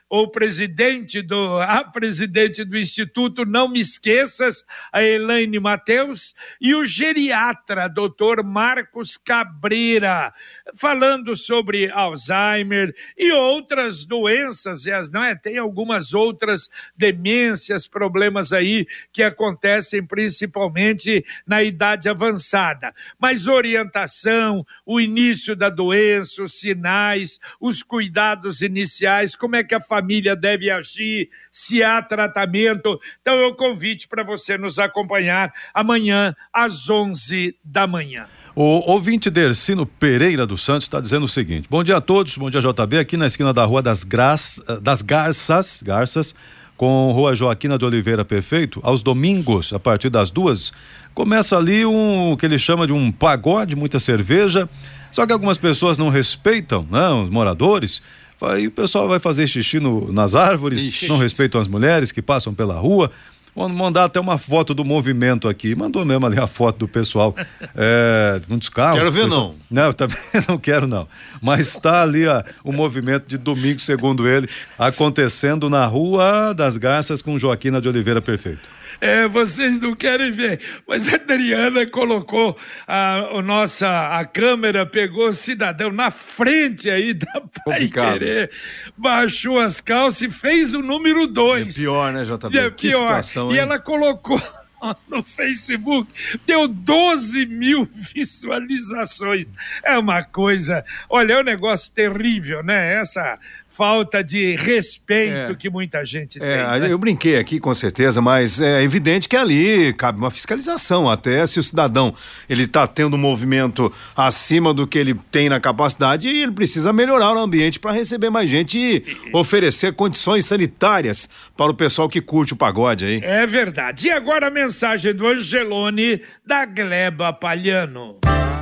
ou 0.09 0.31
presidente 0.31 1.23
do 1.23 1.61
a 1.61 1.85
presidente 1.85 2.65
do 2.65 2.77
Instituto 2.77 3.45
Não 3.45 3.69
Me 3.69 3.81
Esqueças, 3.81 4.65
a 4.93 5.03
Elaine 5.03 5.59
Mateus, 5.59 6.35
e 6.61 6.75
o 6.75 6.85
geriatra, 6.85 7.89
doutor 7.89 8.43
Marcos 8.43 9.17
Cabreira, 9.17 10.33
falando 10.77 11.35
sobre 11.35 11.91
Alzheimer 11.91 12.95
e 13.17 13.33
outras 13.33 14.05
doenças, 14.05 14.87
e 14.87 14.93
as, 14.93 15.11
não 15.11 15.23
é? 15.23 15.35
Tem 15.35 15.59
algumas 15.59 16.15
outras 16.15 16.69
demências, 16.97 17.87
problemas 17.87 18.53
aí 18.53 18.87
que 19.13 19.23
acontecem 19.23 20.05
principalmente 20.05 21.25
na 21.47 21.63
idade 21.63 22.09
avançada. 22.09 22.95
Mas 23.19 23.47
orientação, 23.47 24.65
o 24.87 25.01
início 25.01 25.55
da 25.57 25.69
doença, 25.69 26.43
os 26.43 26.59
sinais, 26.59 27.39
os 27.61 27.83
cuidados 27.83 28.63
iniciais, 28.63 29.37
como 29.37 29.57
é 29.57 29.65
que 29.65 29.75
a 29.75 29.81
família 29.81 30.37
deve 30.37 30.71
agir, 30.71 31.31
se 31.53 31.83
há 31.83 32.01
tratamento. 32.01 32.99
Então, 33.21 33.35
é 33.35 33.47
o 33.47 33.55
convite 33.55 34.09
para 34.09 34.25
você 34.25 34.57
nos 34.57 34.79
acompanhar 34.79 35.53
amanhã 35.75 36.35
às 36.53 36.89
11 36.89 37.55
da 37.63 37.87
manhã. 37.87 38.25
O 38.57 38.91
ouvinte 38.91 39.31
Dercino 39.31 39.85
Pereira 39.85 40.47
dos 40.47 40.63
Santos 40.63 40.85
está 40.85 40.99
dizendo 40.99 41.25
o 41.25 41.29
seguinte: 41.29 41.69
Bom 41.69 41.85
dia 41.85 41.99
a 41.99 42.01
todos, 42.01 42.37
bom 42.37 42.51
dia 42.51 42.61
JB, 42.61 42.99
aqui 42.99 43.17
na 43.17 43.27
esquina 43.27 43.53
da 43.53 43.65
Rua 43.65 43.83
das, 43.83 44.03
Graças, 44.03 44.81
das 44.81 45.03
Garças, 45.03 45.83
Garças, 45.83 46.35
com 46.77 47.13
Rua 47.13 47.35
Joaquina 47.35 47.77
de 47.77 47.85
Oliveira 47.85 48.25
Perfeito, 48.25 48.81
aos 48.83 49.03
domingos, 49.03 49.73
a 49.73 49.79
partir 49.79 50.09
das 50.09 50.31
duas, 50.31 50.73
começa 51.15 51.57
ali 51.57 51.85
um 51.85 52.35
que 52.37 52.47
ele 52.47 52.59
chama 52.59 52.87
de 52.87 52.93
um 52.93 53.13
pagode, 53.13 53.77
muita 53.77 53.99
cerveja. 53.99 54.69
Só 55.11 55.27
que 55.27 55.33
algumas 55.33 55.59
pessoas 55.59 55.99
não 55.99 56.09
respeitam, 56.09 56.87
né, 56.91 57.09
os 57.11 57.29
moradores. 57.29 58.01
Aí 58.45 58.67
o 58.67 58.71
pessoal 58.71 59.09
vai 59.09 59.19
fazer 59.19 59.47
xixi 59.47 59.79
no, 59.79 60.13
nas 60.13 60.35
árvores, 60.35 60.83
Ixi. 60.83 61.09
não 61.09 61.19
respeitam 61.19 61.61
as 61.61 61.69
mulheres 61.69 62.11
que 62.13 62.23
passam 62.23 62.53
pela 62.55 62.75
rua. 62.75 63.11
Vamos 63.55 63.77
mandar 63.77 64.05
até 64.05 64.19
uma 64.19 64.39
foto 64.39 64.73
do 64.73 64.83
movimento 64.83 65.47
aqui. 65.47 65.75
Mandou 65.75 66.05
mesmo 66.07 66.25
ali 66.25 66.39
a 66.39 66.47
foto 66.47 66.79
do 66.79 66.89
pessoal. 66.89 67.37
É, 67.77 68.41
muitos 68.49 68.71
carros. 68.71 68.99
Quero 68.99 69.13
ver, 69.13 69.25
pessoal... 69.25 69.55
não. 69.71 69.85
Não, 69.85 69.93
também 69.93 70.17
não 70.49 70.57
quero, 70.57 70.87
não. 70.87 71.07
Mas 71.41 71.69
está 71.69 72.03
ali 72.03 72.27
a, 72.27 72.45
o 72.65 72.73
movimento 72.73 73.29
de 73.29 73.37
domingo, 73.37 73.79
segundo 73.79 74.27
ele, 74.27 74.49
acontecendo 74.79 75.69
na 75.69 75.85
Rua 75.85 76.55
das 76.55 76.79
Garças 76.79 77.21
com 77.21 77.39
Joaquina 77.39 77.79
de 77.79 77.89
Oliveira 77.89 78.23
Perfeito. 78.23 78.69
É, 79.03 79.27
vocês 79.27 79.81
não 79.81 79.97
querem 79.97 80.31
ver, 80.31 80.61
mas 80.87 81.13
a 81.13 81.17
Adriana 81.17 81.85
colocou 81.85 82.57
a, 82.87 83.17
a 83.17 83.43
nossa 83.43 83.89
a 84.17 84.25
câmera, 84.25 84.87
pegou 84.87 85.27
o 85.27 85.33
cidadão 85.33 85.91
na 85.91 86.13
frente 86.13 86.89
aí 86.89 87.13
da 87.13 87.43
Pai 87.65 87.89
Querer, 87.89 88.53
baixou 88.97 89.59
as 89.59 89.81
calças 89.81 90.23
e 90.23 90.31
fez 90.31 90.73
o 90.73 90.81
número 90.81 91.27
dois. 91.27 91.77
É 91.77 91.81
pior, 91.81 92.13
né, 92.13 92.23
JB? 92.23 92.57
É 92.57 92.71
que 92.71 92.91
pior. 92.91 93.01
Situação, 93.01 93.53
e 93.53 93.59
ela 93.59 93.81
colocou 93.81 94.41
no 95.09 95.25
Facebook, 95.25 96.09
deu 96.47 96.69
12 96.69 97.47
mil 97.47 97.85
visualizações. 98.15 99.49
É 99.85 99.99
uma 99.99 100.23
coisa, 100.23 100.85
olha, 101.09 101.33
é 101.33 101.41
um 101.41 101.45
negócio 101.45 101.93
terrível, 101.93 102.63
né? 102.63 103.01
Essa 103.01 103.37
falta 103.75 104.23
de 104.23 104.55
respeito 104.57 105.53
é. 105.53 105.55
que 105.55 105.71
muita 105.71 106.05
gente 106.05 106.39
é, 106.43 106.65
tem. 106.65 106.81
Né? 106.81 106.93
Eu 106.93 106.99
brinquei 106.99 107.39
aqui 107.39 107.59
com 107.59 107.73
certeza, 107.73 108.21
mas 108.21 108.61
é 108.61 108.83
evidente 108.83 109.29
que 109.29 109.37
ali 109.37 109.93
cabe 109.95 110.19
uma 110.19 110.31
fiscalização, 110.31 111.09
até 111.09 111.47
se 111.47 111.59
o 111.59 111.63
cidadão 111.63 112.15
ele 112.49 112.63
está 112.63 112.87
tendo 112.87 113.15
um 113.15 113.21
movimento 113.21 113.93
acima 114.15 114.75
do 114.75 114.87
que 114.87 114.99
ele 114.99 115.15
tem 115.31 115.49
na 115.49 115.59
capacidade 115.59 116.29
e 116.29 116.43
ele 116.43 116.53
precisa 116.53 116.93
melhorar 116.93 117.35
o 117.35 117.39
ambiente 117.39 117.81
para 117.81 117.93
receber 117.93 118.31
mais 118.31 118.51
gente 118.51 118.79
e 118.79 119.03
oferecer 119.33 119.95
condições 119.95 120.45
sanitárias 120.45 121.29
para 121.57 121.71
o 121.71 121.75
pessoal 121.75 122.09
que 122.09 122.21
curte 122.21 122.53
o 122.53 122.57
pagode 122.57 123.05
aí. 123.05 123.21
É 123.23 123.47
verdade. 123.47 124.09
E 124.09 124.11
agora 124.11 124.49
a 124.49 124.51
mensagem 124.51 125.15
do 125.15 125.27
Angelone 125.27 126.21
da 126.47 126.67
Gleba 126.67 127.33
Palhano. 127.33 128.19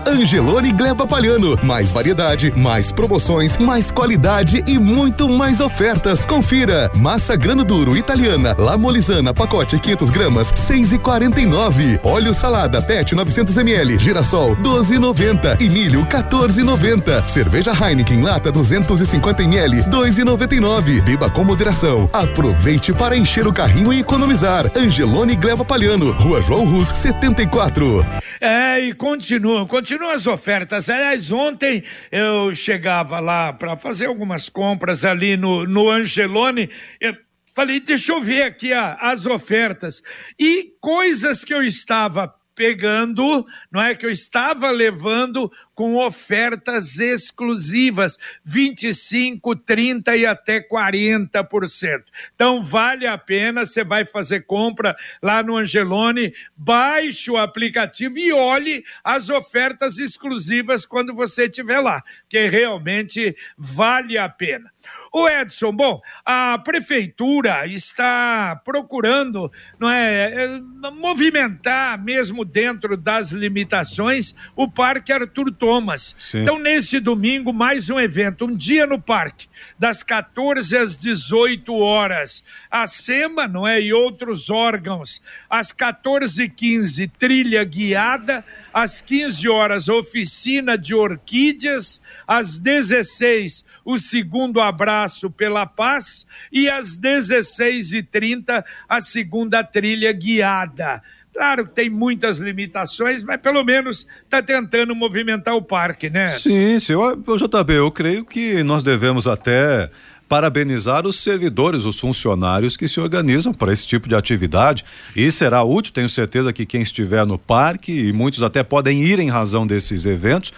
Angelone 0.06 0.72
Gleba 0.72 1.06
Palhano. 1.06 1.58
Mais 1.62 1.92
variedade, 1.92 2.52
mais 2.56 2.90
promoções, 2.90 3.56
mais 3.58 3.90
qualidade 3.90 4.62
e 4.66 4.78
muito 4.78 5.28
mais 5.28 5.60
ofertas. 5.60 6.24
Confira. 6.24 6.90
Massa 6.94 7.36
grano 7.36 7.64
duro 7.64 7.96
italiana, 7.96 8.54
lamolizana, 8.58 9.34
pacote 9.34 9.78
500 9.78 10.10
gramas, 10.10 10.52
6,49. 10.52 12.00
Óleo 12.02 12.32
salada 12.32 12.80
PET 12.80 13.14
900 13.14 13.56
ml, 13.58 13.98
girassol 13.98 14.56
12,90 14.56 15.60
e 15.60 15.68
milho 15.68 16.04
14,90. 16.06 17.28
Cerveja 17.28 17.72
Heineken 17.72 18.22
lata 18.22 18.50
250 18.50 19.42
ml, 19.42 19.82
2,99. 19.84 21.02
Beba 21.02 21.28
com 21.30 21.44
moderação. 21.44 22.08
Aproveite 22.12 22.92
para 22.92 23.16
encher 23.16 23.46
o 23.46 23.52
carrinho 23.52 23.92
e 23.92 24.00
economizar. 24.00 24.70
Angelone 24.76 25.36
Gleba 25.36 25.64
Palhano, 25.64 26.12
Rua 26.12 26.40
João 26.42 26.64
Rus 26.64 26.88
74. 26.88 28.04
É, 28.40 28.80
e 28.80 28.94
continuam, 28.94 29.66
continuam 29.66 29.89
continuam 29.90 30.12
as 30.12 30.26
ofertas. 30.28 30.88
Aliás, 30.88 31.32
ontem 31.32 31.82
eu 32.12 32.54
chegava 32.54 33.18
lá 33.18 33.52
para 33.52 33.76
fazer 33.76 34.06
algumas 34.06 34.48
compras 34.48 35.04
ali 35.04 35.36
no, 35.36 35.66
no 35.66 35.90
Angelone. 35.90 36.70
Eu 37.00 37.16
falei, 37.52 37.80
deixa 37.80 38.12
eu 38.12 38.20
ver 38.20 38.42
aqui 38.42 38.72
a, 38.72 38.94
as 38.94 39.26
ofertas. 39.26 40.00
E 40.38 40.74
coisas 40.80 41.42
que 41.42 41.52
eu 41.52 41.60
estava 41.60 42.32
pegando, 42.60 43.46
não 43.72 43.80
é 43.80 43.94
que 43.94 44.04
eu 44.04 44.10
estava 44.10 44.70
levando 44.70 45.50
com 45.74 45.96
ofertas 45.96 46.98
exclusivas, 46.98 48.18
25, 48.44 49.56
30 49.56 50.14
e 50.14 50.26
até 50.26 50.60
40%. 50.60 52.02
Então 52.34 52.60
vale 52.60 53.06
a 53.06 53.16
pena, 53.16 53.64
você 53.64 53.82
vai 53.82 54.04
fazer 54.04 54.40
compra 54.40 54.94
lá 55.22 55.42
no 55.42 55.56
Angelone, 55.56 56.34
baixe 56.54 57.30
o 57.30 57.38
aplicativo 57.38 58.18
e 58.18 58.30
olhe 58.30 58.84
as 59.02 59.30
ofertas 59.30 59.98
exclusivas 59.98 60.84
quando 60.84 61.14
você 61.14 61.44
estiver 61.44 61.80
lá, 61.80 62.02
que 62.28 62.46
realmente 62.46 63.34
vale 63.56 64.18
a 64.18 64.28
pena. 64.28 64.70
O 65.12 65.28
Edson, 65.28 65.72
bom, 65.72 66.00
a 66.24 66.56
prefeitura 66.58 67.66
está 67.66 68.60
procurando, 68.64 69.50
não 69.78 69.90
é, 69.90 70.44
é, 70.44 70.60
movimentar 70.92 72.00
mesmo 72.00 72.44
dentro 72.44 72.96
das 72.96 73.32
limitações 73.32 74.34
o 74.54 74.70
Parque 74.70 75.12
Arthur 75.12 75.50
Thomas. 75.52 76.14
Sim. 76.16 76.42
Então 76.42 76.60
nesse 76.60 77.00
domingo 77.00 77.52
mais 77.52 77.90
um 77.90 77.98
evento, 77.98 78.44
um 78.46 78.56
dia 78.56 78.86
no 78.86 79.00
parque, 79.00 79.48
das 79.76 80.04
14 80.04 80.76
às 80.76 80.94
18 80.94 81.74
horas. 81.74 82.44
A 82.70 82.86
SEMA, 82.86 83.48
não 83.48 83.66
é, 83.66 83.80
e 83.80 83.92
outros 83.92 84.48
órgãos, 84.48 85.20
às 85.48 85.72
14h15 85.72 87.10
trilha 87.18 87.64
guiada 87.64 88.44
às 88.72 89.00
15 89.00 89.48
horas, 89.48 89.88
oficina 89.88 90.76
de 90.76 90.94
orquídeas, 90.94 92.00
às 92.26 92.58
16, 92.58 93.64
o 93.84 93.98
segundo 93.98 94.60
abraço 94.60 95.30
pela 95.30 95.66
paz, 95.66 96.26
e 96.52 96.68
às 96.68 96.98
16h30, 96.98 98.64
a 98.88 99.00
segunda 99.00 99.62
trilha 99.64 100.12
guiada. 100.12 101.02
Claro 101.32 101.66
que 101.66 101.74
tem 101.74 101.88
muitas 101.88 102.38
limitações, 102.38 103.22
mas 103.22 103.40
pelo 103.40 103.64
menos 103.64 104.06
está 104.24 104.42
tentando 104.42 104.94
movimentar 104.94 105.54
o 105.54 105.62
parque, 105.62 106.10
né? 106.10 106.30
Sim. 106.32 106.76
Eu, 106.88 107.36
JB, 107.36 107.74
eu 107.74 107.90
creio 107.90 108.24
que 108.24 108.62
nós 108.64 108.82
devemos 108.82 109.28
até 109.28 109.90
parabenizar 110.30 111.08
os 111.08 111.18
servidores, 111.18 111.84
os 111.84 111.98
funcionários 111.98 112.76
que 112.76 112.86
se 112.86 113.00
organizam 113.00 113.52
para 113.52 113.72
esse 113.72 113.84
tipo 113.84 114.08
de 114.08 114.14
atividade. 114.14 114.84
E 115.16 115.28
será 115.28 115.64
útil, 115.64 115.92
tenho 115.92 116.08
certeza 116.08 116.52
que 116.52 116.64
quem 116.64 116.82
estiver 116.82 117.26
no 117.26 117.36
parque, 117.36 117.90
e 117.90 118.12
muitos 118.12 118.40
até 118.40 118.62
podem 118.62 119.02
ir 119.02 119.18
em 119.18 119.28
razão 119.28 119.66
desses 119.66 120.06
eventos, 120.06 120.52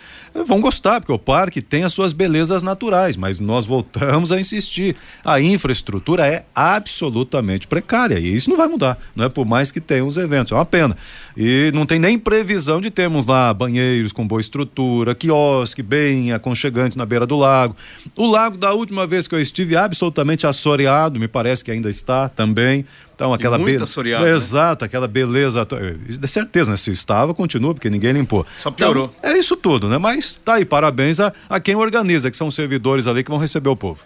vão 0.47 0.61
gostar, 0.61 1.01
porque 1.01 1.13
o 1.13 1.19
parque 1.19 1.63
tem 1.63 1.85
as 1.85 1.93
suas 1.95 2.13
belezas 2.13 2.63
naturais, 2.63 3.17
mas 3.17 3.41
nós 3.41 3.65
voltamos 3.65 4.31
a 4.31 4.39
insistir. 4.39 4.95
A 5.25 5.41
infraestrutura 5.41 6.27
é 6.27 6.45
absolutamente 6.55 7.67
precária 7.67 8.19
e 8.19 8.37
isso 8.37 8.51
não 8.51 8.59
vai 8.59 8.69
mudar, 8.69 8.99
não 9.17 9.25
é 9.25 9.31
por 9.31 9.47
mais 9.47 9.71
que 9.71 9.81
tenha 9.81 10.05
os 10.05 10.19
eventos, 10.19 10.53
é 10.53 10.55
uma 10.55 10.67
pena. 10.67 10.99
E 11.37 11.71
não 11.75 11.87
tem 11.87 11.99
nem 11.99 12.19
previsão 12.19 12.81
de 12.81 12.91
termos 12.91 13.27
lá 13.27 13.53
banheiros 13.53 14.13
com 14.13 14.27
boa 14.27 14.41
estrutura, 14.41 15.15
quiosque 15.15 15.83
bem 15.83 16.33
aconchegante 16.33 16.97
na 16.97 17.07
beira 17.07 17.27
do 17.27 17.37
lago. 17.37 17.77
O 18.17 18.31
lago, 18.31 18.57
da 18.57 18.73
última 18.73 19.07
vez 19.07 19.27
que 19.27 19.35
eu 19.35 19.41
estive, 19.41 19.77
absolutamente 19.77 20.47
assoreado, 20.47 21.19
me 21.19 21.29
parece 21.29 21.65
que 21.65 21.71
ainda 21.71 21.89
está 21.89 22.29
também. 22.29 22.85
Então, 23.15 23.33
aquela 23.33 23.57
beleza. 23.59 24.03
Né? 24.03 24.35
Exato, 24.35 24.85
aquela 24.85 25.07
beleza. 25.07 25.67
De 26.09 26.29
certeza, 26.29 26.71
né? 26.71 26.77
Se 26.77 26.91
estava, 26.91 27.33
continua, 27.33 27.73
porque 27.73 27.89
ninguém 27.89 28.13
limpou. 28.13 28.45
Só 28.57 28.71
piorou. 28.71 29.13
Então, 29.19 29.31
é 29.31 29.39
isso 29.39 29.57
tudo, 29.57 29.89
né? 29.89 29.97
Mas 29.97 30.35
tá 30.45 30.55
aí, 30.55 30.65
parabéns 30.65 31.21
a, 31.21 31.33
a 31.49 31.61
quem 31.61 31.77
organiza, 31.77 32.31
que 32.31 32.37
são 32.37 32.49
os 32.49 32.55
servidores 32.55 33.07
ali 33.07 33.23
que 33.23 33.31
vão 33.31 33.39
receber 33.39 33.69
o 33.69 33.77
povo. 33.77 34.01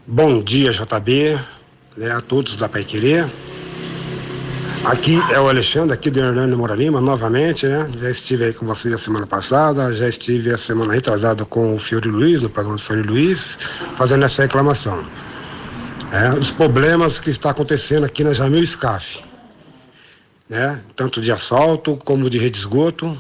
Bom 0.05 0.43
dia, 0.43 0.71
JB, 0.71 1.39
né, 1.95 2.11
a 2.11 2.21
todos 2.21 2.55
da 2.55 2.67
Pai 2.67 2.83
Querer. 2.83 3.29
Aqui 4.85 5.19
é 5.31 5.39
o 5.39 5.49
Alexandre, 5.49 5.95
aqui 5.95 6.11
do 6.11 6.19
Hernando 6.19 6.55
Moura 6.55 6.75
Lima, 6.75 7.01
novamente, 7.01 7.65
né? 7.65 7.89
Já 7.99 8.11
estive 8.11 8.45
aí 8.45 8.53
com 8.53 8.67
vocês 8.67 8.93
a 8.93 8.99
semana 8.99 9.25
passada, 9.25 9.91
já 9.91 10.07
estive 10.07 10.53
a 10.53 10.59
semana 10.59 10.93
retrasada 10.93 11.43
com 11.43 11.75
o 11.75 11.79
Fiore 11.79 12.07
Luiz, 12.07 12.43
no 12.43 12.51
programa 12.51 12.77
do 12.77 12.83
Fiore 12.83 13.01
Luiz, 13.01 13.57
fazendo 13.95 14.25
essa 14.25 14.43
reclamação. 14.43 15.03
É, 16.11 16.29
dos 16.29 16.51
problemas 16.51 17.19
que 17.19 17.31
está 17.31 17.49
acontecendo 17.49 18.05
aqui 18.05 18.23
na 18.23 18.31
Jamil 18.31 18.63
Scaf, 18.63 19.23
né? 20.49 20.81
Tanto 20.95 21.21
de 21.21 21.31
assalto 21.31 21.97
como 21.97 22.29
de 22.29 22.37
rede 22.37 22.51
de 22.51 22.59
esgoto, 22.59 23.19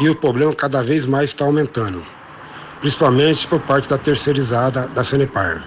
e 0.00 0.08
o 0.08 0.16
problema 0.16 0.54
cada 0.54 0.82
vez 0.82 1.06
mais 1.06 1.30
está 1.30 1.44
aumentando, 1.44 2.04
principalmente 2.80 3.46
por 3.46 3.60
parte 3.60 3.88
da 3.88 3.98
terceirizada 3.98 4.86
da 4.88 5.02
Senepar. 5.02 5.66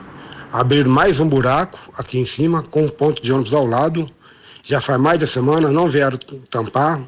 Abrir 0.51 0.87
mais 0.87 1.19
um 1.19 1.27
buraco 1.27 1.79
aqui 1.97 2.19
em 2.19 2.25
cima, 2.25 2.63
com 2.63 2.85
um 2.85 2.89
ponto 2.89 3.21
de 3.21 3.31
ônibus 3.31 3.53
ao 3.53 3.65
lado, 3.65 4.09
já 4.63 4.81
faz 4.81 4.99
mais 4.99 5.19
de 5.19 5.27
semana, 5.27 5.69
não 5.71 5.87
vieram 5.87 6.17
tampar, 6.49 7.01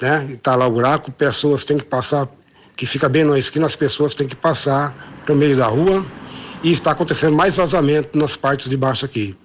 né? 0.00 0.28
E 0.30 0.36
tá 0.36 0.54
lá 0.54 0.66
o 0.66 0.72
buraco, 0.72 1.10
pessoas 1.10 1.64
têm 1.64 1.78
que 1.78 1.84
passar, 1.84 2.28
que 2.76 2.86
fica 2.86 3.08
bem 3.08 3.24
na 3.24 3.38
esquina, 3.38 3.66
as 3.66 3.76
pessoas 3.76 4.14
têm 4.14 4.28
que 4.28 4.36
passar 4.36 4.94
para 5.24 5.34
o 5.34 5.36
meio 5.36 5.56
da 5.56 5.66
rua 5.66 6.04
e 6.62 6.72
está 6.72 6.92
acontecendo 6.92 7.36
mais 7.36 7.56
vazamento 7.56 8.16
nas 8.18 8.36
partes 8.36 8.68
de 8.68 8.76
baixo 8.76 9.04
aqui. 9.04 9.36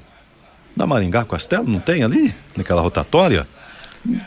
Na 0.75 0.87
Maringá 0.87 1.27
Castelo 1.27 1.69
não 1.69 1.79
tem 1.79 2.03
ali? 2.03 2.35
Naquela 2.57 2.81
rotatória? 2.81 3.47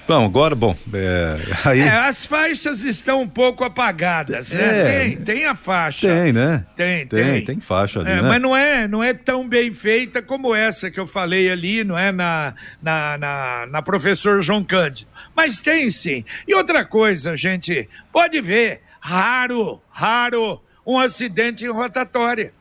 Bom, 0.08 0.26
agora, 0.26 0.54
bom, 0.54 0.76
é, 0.94 1.40
aí... 1.66 1.80
É, 1.80 1.90
as 1.90 2.24
faixas 2.26 2.84
estão 2.84 3.22
um 3.22 3.28
pouco 3.28 3.64
apagadas, 3.64 4.52
né? 4.52 4.62
É, 4.62 4.84
tem, 4.84 5.18
tem 5.18 5.46
a 5.46 5.56
faixa. 5.56 6.08
Tem, 6.08 6.32
né? 6.32 6.66
Tem, 6.76 7.08
tem. 7.08 7.24
Tem, 7.24 7.46
tem 7.46 7.60
faixa 7.60 8.00
ali, 8.00 8.12
é, 8.12 8.16
né? 8.16 8.22
Mas 8.22 8.42
não 8.42 8.56
é, 8.56 8.88
não 8.88 9.04
é 9.04 9.14
tão 9.14 9.48
bem 9.48 9.74
feita 9.74 10.22
como 10.22 10.54
essa 10.54 10.92
que 10.92 11.00
eu 11.00 11.08
falei 11.08 11.50
ali, 11.50 11.84
não 11.84 11.98
é? 11.98 12.12
Na, 12.12 12.54
na, 12.82 13.18
na, 13.18 13.68
na 13.72 13.82
professor 13.82 14.40
João 14.42 14.64
Cândido. 14.64 15.10
Mas 15.36 15.62
tem 15.62 15.90
sim. 15.90 16.24
E 16.48 16.54
outra 16.54 16.86
coisa, 16.86 17.36
gente, 17.36 17.90
pode 18.12 18.40
ver, 18.40 18.82
raro, 19.00 19.82
raro, 19.90 20.62
um 20.86 21.00
acidente 21.00 21.66
em 21.66 21.72
rotatória. 21.72 22.54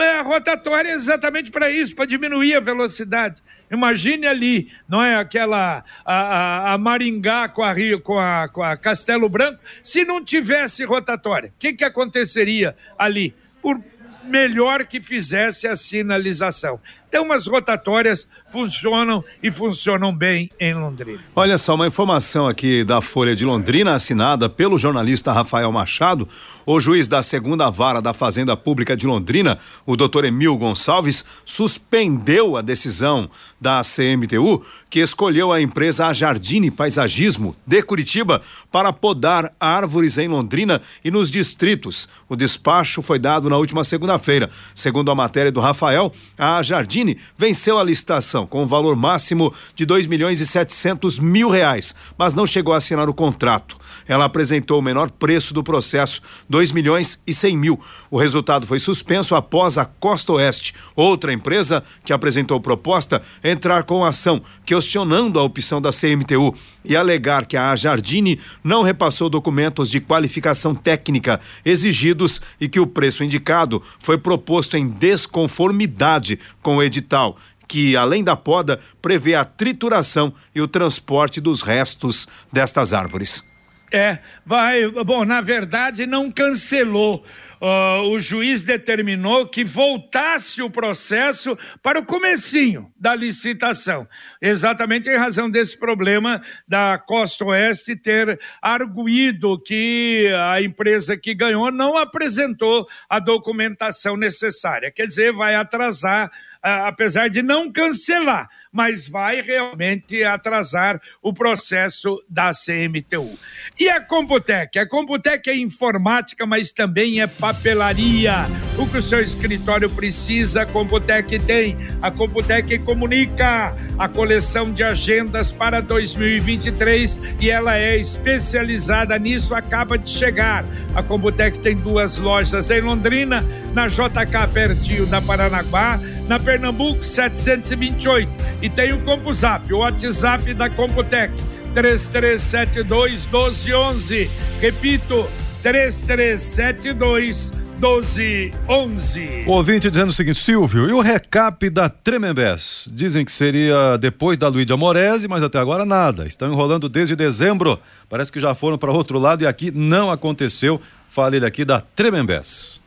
É, 0.00 0.18
a 0.18 0.22
rotatória 0.22 0.90
é 0.90 0.94
exatamente 0.94 1.50
para 1.50 1.70
isso, 1.70 1.94
para 1.94 2.06
diminuir 2.06 2.54
a 2.54 2.60
velocidade. 2.60 3.42
Imagine 3.70 4.26
ali, 4.26 4.72
não 4.88 5.02
é 5.02 5.16
aquela 5.16 5.84
a, 6.04 6.14
a, 6.14 6.72
a 6.74 6.78
Maringá 6.78 7.48
com 7.48 7.62
a, 7.62 7.72
Rio, 7.72 8.00
com, 8.00 8.18
a, 8.18 8.48
com 8.48 8.62
a 8.62 8.76
Castelo 8.76 9.28
Branco, 9.28 9.58
se 9.82 10.04
não 10.04 10.24
tivesse 10.24 10.84
rotatória, 10.84 11.50
o 11.50 11.58
que, 11.58 11.72
que 11.72 11.84
aconteceria 11.84 12.76
ali? 12.98 13.34
Por 13.60 13.82
melhor 14.28 14.84
que 14.84 15.00
fizesse 15.00 15.66
a 15.66 15.74
sinalização. 15.74 16.78
Então, 17.08 17.32
as 17.32 17.46
rotatórias 17.46 18.28
funcionam 18.50 19.24
e 19.42 19.50
funcionam 19.50 20.14
bem 20.14 20.50
em 20.60 20.74
Londrina. 20.74 21.20
Olha 21.34 21.56
só, 21.56 21.74
uma 21.74 21.86
informação 21.86 22.46
aqui 22.46 22.84
da 22.84 23.00
Folha 23.00 23.34
de 23.34 23.44
Londrina, 23.44 23.94
assinada 23.94 24.48
pelo 24.48 24.76
jornalista 24.76 25.32
Rafael 25.32 25.72
Machado. 25.72 26.28
O 26.70 26.82
juiz 26.82 27.08
da 27.08 27.22
segunda 27.22 27.70
vara 27.70 27.98
da 27.98 28.12
Fazenda 28.12 28.54
Pública 28.54 28.94
de 28.94 29.06
Londrina, 29.06 29.58
o 29.86 29.96
doutor 29.96 30.26
Emil 30.26 30.54
Gonçalves, 30.58 31.24
suspendeu 31.42 32.58
a 32.58 32.60
decisão 32.60 33.30
da 33.58 33.80
CMTU, 33.80 34.62
que 34.90 35.00
escolheu 35.00 35.50
a 35.50 35.62
empresa 35.62 36.12
Jardine 36.12 36.70
Paisagismo 36.70 37.56
de 37.66 37.82
Curitiba 37.82 38.42
para 38.70 38.92
podar 38.92 39.50
árvores 39.58 40.18
em 40.18 40.28
Londrina 40.28 40.82
e 41.02 41.10
nos 41.10 41.30
distritos. 41.30 42.06
O 42.28 42.36
despacho 42.36 43.00
foi 43.00 43.18
dado 43.18 43.48
na 43.48 43.56
última 43.56 43.82
segunda-feira. 43.82 44.50
Segundo 44.74 45.10
a 45.10 45.14
matéria 45.14 45.50
do 45.50 45.60
Rafael, 45.60 46.12
a 46.36 46.62
Jardine 46.62 47.18
venceu 47.36 47.78
a 47.78 47.84
licitação 47.84 48.46
com 48.46 48.62
um 48.62 48.66
valor 48.66 48.94
máximo 48.94 49.54
de 49.74 49.86
2 49.86 50.06
milhões 50.06 50.38
e 50.38 50.46
700 50.46 51.18
mil 51.18 51.48
reais, 51.48 51.94
mas 52.18 52.34
não 52.34 52.46
chegou 52.46 52.74
a 52.74 52.76
assinar 52.76 53.08
o 53.08 53.14
contrato. 53.14 53.78
Ela 54.06 54.26
apresentou 54.26 54.78
o 54.78 54.82
menor 54.82 55.10
preço 55.10 55.54
do 55.54 55.62
processo, 55.62 56.20
2 56.58 56.72
milhões 56.72 57.22
e 57.24 57.32
100 57.32 57.56
mil. 57.56 57.80
O 58.10 58.18
resultado 58.18 58.66
foi 58.66 58.80
suspenso 58.80 59.36
após 59.36 59.78
a 59.78 59.84
Costa 59.84 60.32
Oeste, 60.32 60.74
outra 60.96 61.32
empresa 61.32 61.84
que 62.04 62.12
apresentou 62.12 62.60
proposta, 62.60 63.22
entrar 63.44 63.84
com 63.84 64.04
ação 64.04 64.42
questionando 64.66 65.38
a 65.38 65.44
opção 65.44 65.80
da 65.80 65.92
CMTU 65.92 66.52
e 66.84 66.96
alegar 66.96 67.46
que 67.46 67.56
a 67.56 67.76
Jardine 67.76 68.40
não 68.64 68.82
repassou 68.82 69.30
documentos 69.30 69.88
de 69.88 70.00
qualificação 70.00 70.74
técnica 70.74 71.40
exigidos 71.64 72.40
e 72.60 72.68
que 72.68 72.80
o 72.80 72.88
preço 72.88 73.22
indicado 73.22 73.80
foi 74.00 74.18
proposto 74.18 74.76
em 74.76 74.88
desconformidade 74.88 76.40
com 76.60 76.78
o 76.78 76.82
edital 76.82 77.38
que, 77.68 77.94
além 77.94 78.24
da 78.24 78.34
poda, 78.34 78.80
prevê 79.00 79.34
a 79.34 79.44
trituração 79.44 80.32
e 80.54 80.60
o 80.60 80.66
transporte 80.66 81.38
dos 81.38 81.60
restos 81.60 82.26
destas 82.50 82.94
árvores. 82.94 83.46
É, 83.92 84.18
vai. 84.44 84.86
Bom, 84.88 85.24
na 85.24 85.40
verdade, 85.40 86.06
não 86.06 86.30
cancelou. 86.30 87.24
Uh, 87.60 88.10
o 88.10 88.20
juiz 88.20 88.62
determinou 88.62 89.48
que 89.48 89.64
voltasse 89.64 90.62
o 90.62 90.70
processo 90.70 91.58
para 91.82 91.98
o 91.98 92.06
comecinho 92.06 92.92
da 92.96 93.16
licitação, 93.16 94.06
exatamente 94.40 95.10
em 95.10 95.16
razão 95.16 95.50
desse 95.50 95.76
problema 95.76 96.40
da 96.68 96.96
Costa 96.98 97.44
Oeste 97.46 97.96
ter 97.96 98.38
arguído 98.62 99.60
que 99.60 100.32
a 100.52 100.62
empresa 100.62 101.16
que 101.16 101.34
ganhou 101.34 101.72
não 101.72 101.96
apresentou 101.96 102.86
a 103.10 103.18
documentação 103.18 104.16
necessária. 104.16 104.92
Quer 104.92 105.06
dizer, 105.06 105.32
vai 105.32 105.56
atrasar 105.56 106.30
apesar 106.62 107.28
de 107.28 107.42
não 107.42 107.70
cancelar, 107.70 108.48
mas 108.78 109.08
vai 109.08 109.40
realmente 109.40 110.22
atrasar 110.22 111.00
o 111.20 111.32
processo 111.32 112.22
da 112.28 112.52
CMTU. 112.52 113.36
E 113.76 113.88
a 113.88 114.00
Computec? 114.00 114.78
A 114.78 114.88
Computec 114.88 115.50
é 115.50 115.56
informática, 115.56 116.46
mas 116.46 116.70
também 116.70 117.20
é 117.20 117.26
papelaria. 117.26 118.46
O 118.78 118.86
que 118.86 118.98
o 118.98 119.02
seu 119.02 119.20
escritório 119.20 119.90
precisa, 119.90 120.62
a 120.62 120.66
Computec 120.66 121.40
tem. 121.40 121.76
A 122.00 122.08
Computec 122.12 122.78
comunica 122.84 123.74
a 123.98 124.08
coleção 124.08 124.70
de 124.70 124.84
agendas 124.84 125.50
para 125.50 125.80
2023 125.80 127.18
e 127.40 127.50
ela 127.50 127.76
é 127.76 127.98
especializada 127.98 129.18
nisso, 129.18 129.56
acaba 129.56 129.98
de 129.98 130.08
chegar. 130.08 130.64
A 130.94 131.02
Computec 131.02 131.58
tem 131.58 131.74
duas 131.74 132.16
lojas 132.16 132.70
em 132.70 132.80
Londrina, 132.80 133.42
na 133.74 133.88
JK 133.88 134.52
pertinho 134.52 135.06
da 135.06 135.20
Paranaguá, 135.20 135.98
na 136.28 136.38
Pernambuco 136.38 137.02
728 137.02 138.30
e 138.60 138.67
tem 138.68 138.92
o 138.92 139.00
CompuZap, 139.00 139.72
o 139.72 139.78
WhatsApp 139.78 140.54
da 140.54 140.68
Computec 140.68 141.32
3372 141.74 143.22
1211. 143.26 144.30
Repito, 144.60 145.26
3372 145.62 147.52
1211. 147.80 149.44
O 149.46 149.52
ouvinte 149.52 149.88
dizendo 149.90 150.08
o 150.10 150.12
seguinte, 150.12 150.38
Silvio, 150.40 150.88
e 150.88 150.92
o 150.92 151.00
recap 151.00 151.70
da 151.70 151.88
Tremembés? 151.88 152.88
Dizem 152.92 153.24
que 153.24 153.30
seria 153.30 153.96
depois 153.96 154.36
da 154.36 154.48
Luíde 154.48 154.72
Amorese, 154.72 155.28
mas 155.28 155.42
até 155.42 155.58
agora 155.58 155.84
nada. 155.84 156.26
Estão 156.26 156.50
enrolando 156.50 156.88
desde 156.88 157.14
dezembro. 157.14 157.78
Parece 158.08 158.32
que 158.32 158.40
já 158.40 158.54
foram 158.54 158.76
para 158.76 158.90
outro 158.92 159.18
lado 159.18 159.42
e 159.42 159.46
aqui 159.46 159.70
não 159.70 160.10
aconteceu. 160.10 160.80
Fala 161.08 161.36
ele 161.36 161.46
aqui 161.46 161.64
da 161.64 161.80
Tremembés. 161.80 162.80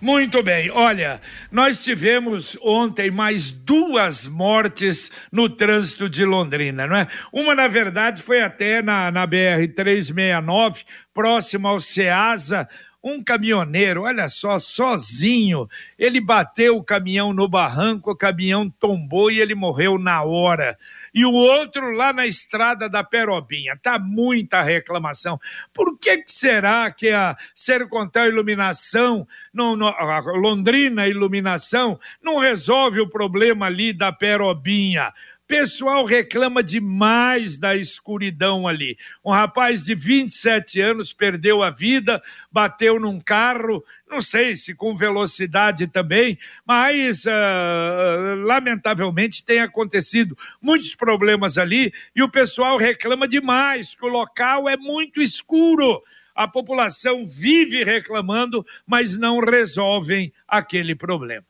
Muito 0.00 0.42
bem, 0.42 0.70
olha, 0.70 1.20
nós 1.52 1.84
tivemos 1.84 2.56
ontem 2.62 3.10
mais 3.10 3.52
duas 3.52 4.26
mortes 4.26 5.10
no 5.30 5.46
trânsito 5.46 6.08
de 6.08 6.24
Londrina, 6.24 6.86
não 6.86 6.96
é? 6.96 7.06
Uma, 7.30 7.54
na 7.54 7.68
verdade, 7.68 8.22
foi 8.22 8.40
até 8.40 8.80
na, 8.80 9.10
na 9.10 9.28
BR-369, 9.28 10.84
próximo 11.12 11.68
ao 11.68 11.80
Ceasa, 11.80 12.66
um 13.02 13.22
caminhoneiro, 13.22 14.02
olha 14.02 14.28
só, 14.28 14.58
sozinho, 14.58 15.68
ele 15.98 16.20
bateu 16.20 16.76
o 16.76 16.84
caminhão 16.84 17.32
no 17.32 17.48
barranco, 17.48 18.10
o 18.10 18.16
caminhão 18.16 18.68
tombou 18.68 19.30
e 19.30 19.40
ele 19.40 19.54
morreu 19.54 19.98
na 19.98 20.22
hora. 20.22 20.78
E 21.12 21.24
o 21.24 21.32
outro 21.32 21.90
lá 21.92 22.12
na 22.12 22.26
estrada 22.26 22.88
da 22.88 23.02
Perobinha. 23.02 23.78
Tá 23.82 23.98
muita 23.98 24.62
reclamação. 24.62 25.40
Por 25.72 25.98
que, 25.98 26.18
que 26.18 26.30
será 26.30 26.90
que 26.90 27.08
a 27.08 27.36
Sercontel 27.54 28.26
Iluminação, 28.26 29.26
não, 29.52 29.74
não, 29.74 29.88
a 29.88 30.20
Londrina 30.36 31.08
Iluminação, 31.08 31.98
não 32.22 32.38
resolve 32.38 33.00
o 33.00 33.08
problema 33.08 33.66
ali 33.66 33.92
da 33.92 34.12
Perobinha? 34.12 35.12
Pessoal 35.50 36.04
reclama 36.04 36.62
demais 36.62 37.58
da 37.58 37.74
escuridão 37.74 38.68
ali. 38.68 38.96
Um 39.24 39.32
rapaz 39.32 39.82
de 39.82 39.96
27 39.96 40.80
anos 40.80 41.12
perdeu 41.12 41.60
a 41.60 41.70
vida, 41.70 42.22
bateu 42.52 43.00
num 43.00 43.18
carro, 43.18 43.84
não 44.08 44.20
sei 44.20 44.54
se 44.54 44.76
com 44.76 44.94
velocidade 44.94 45.88
também, 45.88 46.38
mas 46.64 47.24
uh, 47.24 48.36
lamentavelmente 48.44 49.44
tem 49.44 49.58
acontecido 49.58 50.38
muitos 50.62 50.94
problemas 50.94 51.58
ali 51.58 51.92
e 52.14 52.22
o 52.22 52.30
pessoal 52.30 52.76
reclama 52.76 53.26
demais 53.26 53.92
que 53.92 54.06
o 54.06 54.08
local 54.08 54.68
é 54.68 54.76
muito 54.76 55.20
escuro. 55.20 56.00
A 56.32 56.46
população 56.46 57.26
vive 57.26 57.82
reclamando, 57.82 58.64
mas 58.86 59.18
não 59.18 59.40
resolvem 59.40 60.32
aquele 60.46 60.94
problema. 60.94 61.49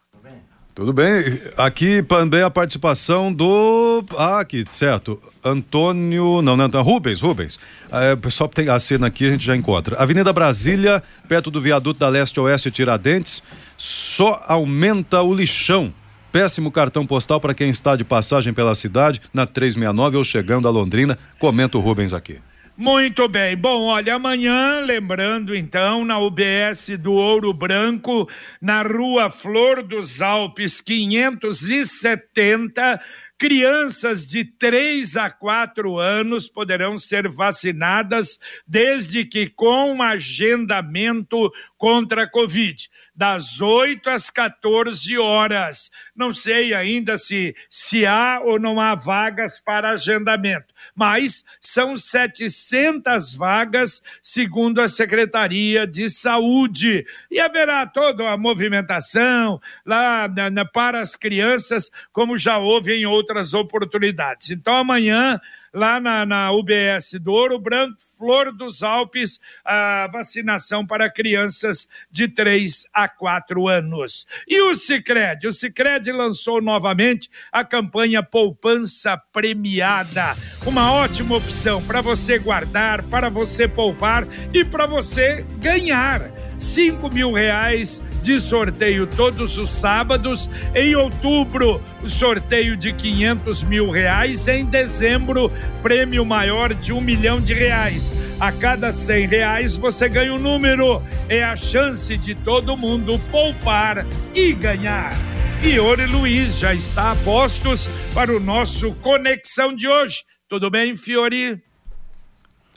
Tudo 0.75 0.93
bem. 0.93 1.41
Aqui 1.57 2.03
também 2.03 2.43
a 2.43 2.51
participação 2.51 3.33
do. 3.33 4.05
Ah, 4.17 4.41
aqui, 4.41 4.65
certo. 4.71 5.21
Antônio. 5.45 6.41
Não, 6.43 6.57
não, 6.57 6.69
não. 6.69 6.83
Rubens, 6.83 7.21
Rubens. 7.21 7.59
É, 7.91 8.13
o 8.13 8.17
pessoal 8.17 8.49
tem 8.49 8.69
a 8.69 8.79
cena 8.79 9.09
aqui, 9.09 9.27
a 9.27 9.31
gente 9.31 9.45
já 9.45 9.57
encontra. 9.57 9.97
Avenida 9.97 10.33
Brasília, 10.33 11.03
perto 11.29 11.51
do 11.51 11.61
viaduto 11.61 11.99
da 11.99 12.09
Leste-Oeste 12.09 12.71
Tiradentes, 12.71 13.43
só 13.77 14.43
aumenta 14.47 15.21
o 15.23 15.35
lixão. 15.35 15.93
Péssimo 16.31 16.71
cartão 16.71 17.05
postal 17.05 17.41
para 17.41 17.53
quem 17.53 17.71
está 17.71 17.97
de 17.97 18.05
passagem 18.05 18.53
pela 18.53 18.75
cidade, 18.77 19.21
na 19.35 19.47
369 19.47 20.17
ou 20.17 20.25
chegando 20.25 20.69
a 20.69 20.71
Londrina. 20.71 21.19
Comenta 21.41 21.77
o 21.77 21.81
Rubens 21.81 22.13
aqui. 22.13 22.39
Muito 22.81 23.29
bem. 23.29 23.57
Bom, 23.59 23.89
olha, 23.89 24.15
amanhã, 24.15 24.81
lembrando 24.81 25.55
então, 25.55 26.03
na 26.03 26.19
UBS 26.19 26.89
do 26.99 27.13
Ouro 27.13 27.53
Branco, 27.53 28.27
na 28.59 28.81
Rua 28.81 29.29
Flor 29.29 29.83
dos 29.83 30.23
Alpes, 30.23 30.81
570, 30.81 32.99
crianças 33.37 34.25
de 34.25 34.47
3 34.47 35.15
a 35.17 35.29
4 35.29 35.99
anos 35.99 36.49
poderão 36.49 36.97
ser 36.97 37.29
vacinadas 37.29 38.41
desde 38.67 39.27
que 39.27 39.51
com 39.51 40.03
agendamento 40.03 41.53
contra 41.77 42.23
a 42.23 42.31
Covid 42.31 42.89
das 43.15 43.61
8 43.61 44.09
às 44.09 44.31
14 44.31 45.19
horas. 45.19 45.91
Não 46.17 46.33
sei 46.33 46.73
ainda 46.73 47.19
se, 47.19 47.55
se 47.69 48.07
há 48.07 48.41
ou 48.43 48.59
não 48.59 48.81
há 48.81 48.95
vagas 48.95 49.61
para 49.61 49.91
agendamento, 49.91 50.73
mas 51.01 51.47
são 51.59 51.97
700 51.97 53.33
vagas, 53.33 54.03
segundo 54.21 54.83
a 54.83 54.87
Secretaria 54.87 55.87
de 55.87 56.11
Saúde. 56.11 57.07
E 57.31 57.41
haverá 57.41 57.87
toda 57.87 58.29
a 58.29 58.37
movimentação 58.37 59.59
lá 59.87 60.29
na, 60.29 60.51
na, 60.51 60.65
para 60.67 61.01
as 61.01 61.17
crianças, 61.17 61.91
como 62.13 62.37
já 62.37 62.59
houve 62.59 62.93
em 62.93 63.07
outras 63.07 63.55
oportunidades. 63.55 64.51
Então, 64.51 64.77
amanhã 64.77 65.41
lá 65.73 66.01
na, 66.01 66.27
na 66.27 66.53
UBS 66.53 67.13
do 67.21 67.33
Ouro 67.33 67.59
Branco, 67.59 67.97
Flor 68.19 68.53
dos 68.53 68.83
Alpes, 68.83 69.41
a 69.65 70.09
vacinação 70.13 70.87
para 70.87 71.11
crianças 71.11 71.89
de 72.11 72.29
3 72.29 72.87
a 72.93 73.09
4 73.09 73.69
anos. 73.69 74.27
E 74.47 74.61
o 74.61 74.75
Cicred? 74.75 75.47
O 75.47 75.53
Cicred 75.53 76.11
lançou 76.13 76.61
novamente 76.61 77.31
a 77.53 77.65
campanha 77.65 78.23
Poupança 78.23 79.17
Premiada. 79.33 80.35
Uma 80.67 80.93
ótima 80.93 81.37
opção 81.37 81.83
para 81.87 82.01
você 82.01 82.39
guardar, 82.39 83.03
para 83.05 83.29
você 83.29 83.67
poupar 83.69 84.27
e 84.53 84.65
para 84.65 84.87
você 84.87 85.45
ganhar. 85.59 86.40
5 86.61 87.13
mil 87.13 87.33
reais 87.33 88.03
de 88.23 88.39
sorteio 88.39 89.07
todos 89.07 89.59
os 89.59 89.71
sábados. 89.71 90.49
Em 90.75 90.95
outubro, 90.95 91.83
sorteio 92.07 92.77
de 92.77 92.93
500 92.93 93.63
mil 93.63 93.91
reais. 93.91 94.47
Em 94.47 94.65
dezembro, 94.65 95.51
prêmio 95.83 96.25
maior 96.25 96.75
de 96.75 96.93
um 96.93 97.01
milhão 97.01 97.41
de 97.41 97.55
reais. 97.55 98.13
A 98.39 98.53
cada 98.53 98.93
100 98.93 99.27
reais 99.27 99.75
você 99.75 100.09
ganha 100.09 100.35
um 100.35 100.39
número. 100.39 101.03
É 101.29 101.43
a 101.43 101.57
chance 101.57 102.17
de 102.19 102.35
todo 102.35 102.77
mundo 102.77 103.19
poupar 103.31 104.07
e 104.35 104.53
ganhar. 104.53 105.13
Fiore 105.61 106.07
Luiz 106.07 106.59
já 106.59 106.75
está 106.75 107.13
a 107.13 107.17
postos 107.17 107.87
para 108.15 108.35
o 108.35 108.41
nosso 108.41 108.95
Conexão 108.95 109.75
de 109.75 109.89
hoje. 109.89 110.23
Tudo 110.49 110.71
bem, 110.71 110.97
Fiore? 110.97 111.63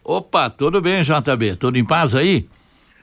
Opa, 0.03 0.49
tudo 0.49 0.81
bem, 0.81 1.01
JB? 1.01 1.55
Tudo 1.55 1.77
em 1.77 1.85
paz 1.85 2.13
aí? 2.13 2.45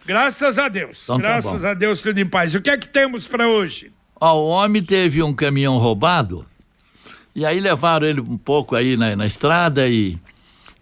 Graças 0.07 0.59
a 0.59 0.69
Deus. 0.69 1.03
Então 1.05 1.17
tá 1.17 1.23
Graças 1.23 1.63
bom. 1.63 1.69
a 1.69 1.75
Deus, 1.75 2.01
tudo 2.01 2.19
em 2.19 2.27
paz. 2.27 2.55
O 2.55 2.61
que 2.61 2.71
é 2.71 2.77
que 2.77 2.89
temos 2.89 3.27
para 3.27 3.49
hoje? 3.49 3.93
Ó, 4.21 4.35
o 4.37 4.49
homem 4.49 4.83
teve 4.83 5.23
um 5.23 5.35
caminhão 5.35 5.79
roubado 5.79 6.45
e 7.35 7.45
aí 7.47 7.61
levaram 7.61 8.07
ele 8.07 8.21
um 8.21 8.37
pouco 8.37 8.75
aí 8.77 8.97
na, 8.97 9.17
na 9.17 9.27
estrada 9.27 9.89
e, 9.89 10.19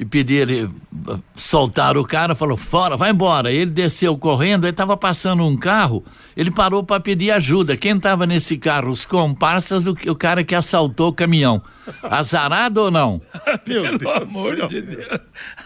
e 0.00 0.04
pediram, 0.04 0.52
ele, 0.52 0.64
uh, 0.64 1.20
soltaram 1.34 2.00
o 2.00 2.04
cara, 2.06 2.34
falou, 2.34 2.56
fora, 2.56 2.96
vai 2.96 3.11
embora. 3.11 3.50
Ele 3.52 3.70
desceu 3.70 4.16
correndo, 4.16 4.64
aí 4.64 4.70
estava 4.70 4.96
passando 4.96 5.44
um 5.44 5.56
carro, 5.56 6.04
ele 6.37 6.50
parou 6.52 6.84
para 6.84 7.00
pedir 7.00 7.32
ajuda. 7.32 7.76
Quem 7.76 7.96
estava 7.96 8.24
nesse 8.24 8.56
carro? 8.58 8.90
Os 8.90 9.04
comparsas 9.04 9.84
do 9.84 9.96
que- 9.96 10.08
o 10.08 10.14
cara 10.14 10.44
que 10.44 10.54
assaltou 10.54 11.08
o 11.08 11.12
caminhão. 11.12 11.61
Azarado 12.02 12.82
ou 12.82 12.90
não? 12.90 13.20
Pelo 13.64 14.11
amor 14.11 14.68
de 14.68 14.82
Deus. 14.82 15.06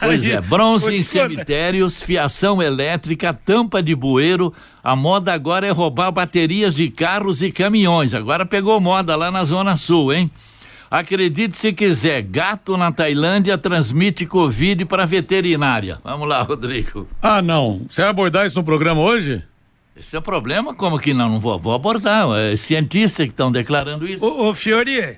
Pois 0.00 0.26
é, 0.26 0.40
bronze 0.40 0.94
em 0.94 1.02
cemitérios, 1.02 2.00
fiação 2.02 2.62
elétrica, 2.62 3.34
tampa 3.34 3.82
de 3.82 3.94
bueiro. 3.94 4.52
A 4.82 4.96
moda 4.96 5.32
agora 5.32 5.66
é 5.66 5.70
roubar 5.70 6.10
baterias 6.10 6.74
de 6.76 6.88
carros 6.88 7.42
e 7.42 7.52
caminhões. 7.52 8.14
Agora 8.14 8.46
pegou 8.46 8.80
moda 8.80 9.14
lá 9.14 9.30
na 9.30 9.44
Zona 9.44 9.76
Sul, 9.76 10.12
hein? 10.12 10.30
Acredite 10.92 11.56
se 11.56 11.72
quiser, 11.72 12.20
gato 12.20 12.76
na 12.76 12.92
Tailândia 12.92 13.56
transmite 13.56 14.26
Covid 14.26 14.84
para 14.84 15.06
veterinária. 15.06 15.98
Vamos 16.04 16.28
lá, 16.28 16.42
Rodrigo. 16.44 17.08
Ah, 17.22 17.40
não. 17.40 17.80
Você 17.88 18.02
vai 18.02 18.10
abordar 18.10 18.46
isso 18.46 18.58
no 18.58 18.62
programa 18.62 19.00
hoje? 19.00 19.42
Esse 19.96 20.16
é 20.16 20.18
o 20.18 20.22
problema? 20.22 20.74
Como 20.74 20.98
que 20.98 21.14
não? 21.14 21.30
Não 21.30 21.40
vou, 21.40 21.58
vou 21.58 21.72
abordar. 21.72 22.28
É 22.38 22.56
cientistas 22.56 23.24
que 23.24 23.32
estão 23.32 23.50
declarando 23.50 24.06
isso. 24.06 24.22
Ô, 24.22 24.50
ô 24.50 24.52
Fiori, 24.54 25.16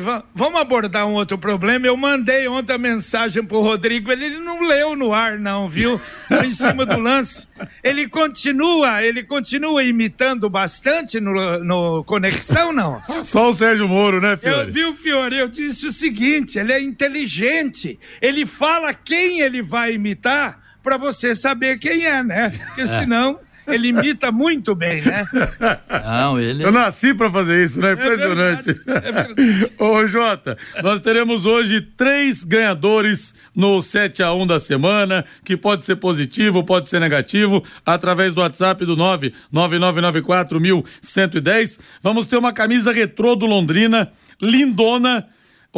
va- 0.00 0.22
vamos 0.34 0.60
abordar 0.60 1.06
um 1.06 1.14
outro 1.14 1.38
problema. 1.38 1.86
Eu 1.86 1.96
mandei 1.96 2.46
ontem 2.46 2.74
a 2.74 2.78
mensagem 2.78 3.42
pro 3.42 3.60
Rodrigo, 3.60 4.12
ele 4.12 4.38
não 4.38 4.60
leu 4.62 4.94
no 4.94 5.12
ar, 5.14 5.38
não, 5.38 5.68
viu? 5.68 6.00
em 6.44 6.50
cima 6.50 6.84
do 6.84 6.98
lance. 7.00 7.46
Ele 7.82 8.08
continua, 8.08 9.02
ele 9.02 9.22
continua 9.22 9.82
imitando 9.82 10.50
bastante 10.50 11.18
no, 11.20 11.62
no 11.64 12.04
Conexão, 12.04 12.72
não? 12.72 13.00
Só 13.24 13.48
o 13.50 13.52
Sérgio 13.52 13.88
Moro, 13.88 14.20
né, 14.20 14.32
Eu 14.34 14.38
Fiore? 14.38 14.70
vi 14.70 14.84
o 14.84 14.94
Fiore, 14.94 15.38
eu 15.38 15.48
disse 15.48 15.86
o 15.86 15.90
seguinte: 15.90 16.58
ele 16.58 16.72
é 16.72 16.80
inteligente. 16.82 17.98
Ele 18.20 18.44
fala 18.44 18.92
quem 18.92 19.40
ele 19.40 19.62
vai 19.62 19.94
imitar 19.94 20.60
para 20.82 20.96
você 20.96 21.34
saber 21.34 21.78
quem 21.78 22.04
é, 22.04 22.22
né? 22.22 22.50
Porque 22.66 22.86
senão 22.86 23.40
ele 23.66 23.88
imita 23.88 24.30
muito 24.30 24.74
bem, 24.74 25.00
né? 25.02 25.26
Não, 26.04 26.38
ele. 26.38 26.62
Eu 26.64 26.70
nasci 26.72 27.14
pra 27.14 27.30
fazer 27.30 27.64
isso, 27.64 27.80
né? 27.80 27.92
Impressionante. 27.92 28.72
verdade, 28.72 29.06
é 29.06 29.12
verdade. 29.12 29.72
Ô, 29.78 30.06
Jota, 30.06 30.58
nós 30.82 31.00
teremos 31.00 31.46
hoje 31.46 31.80
três 31.80 32.44
ganhadores 32.44 33.34
no 33.54 33.80
7 33.82 34.22
a 34.22 34.32
1 34.32 34.46
da 34.46 34.60
semana, 34.60 35.24
que 35.44 35.56
pode 35.56 35.84
ser 35.84 35.96
positivo, 35.96 36.64
pode 36.64 36.88
ser 36.88 37.00
negativo, 37.00 37.62
através 37.84 38.32
do 38.34 38.40
WhatsApp 38.40 38.84
do 38.84 38.96
999941110. 38.96 41.80
Vamos 42.02 42.26
ter 42.26 42.36
uma 42.36 42.52
camisa 42.52 42.92
retrô 42.92 43.34
do 43.34 43.46
Londrina, 43.46 44.12
lindona, 44.40 45.26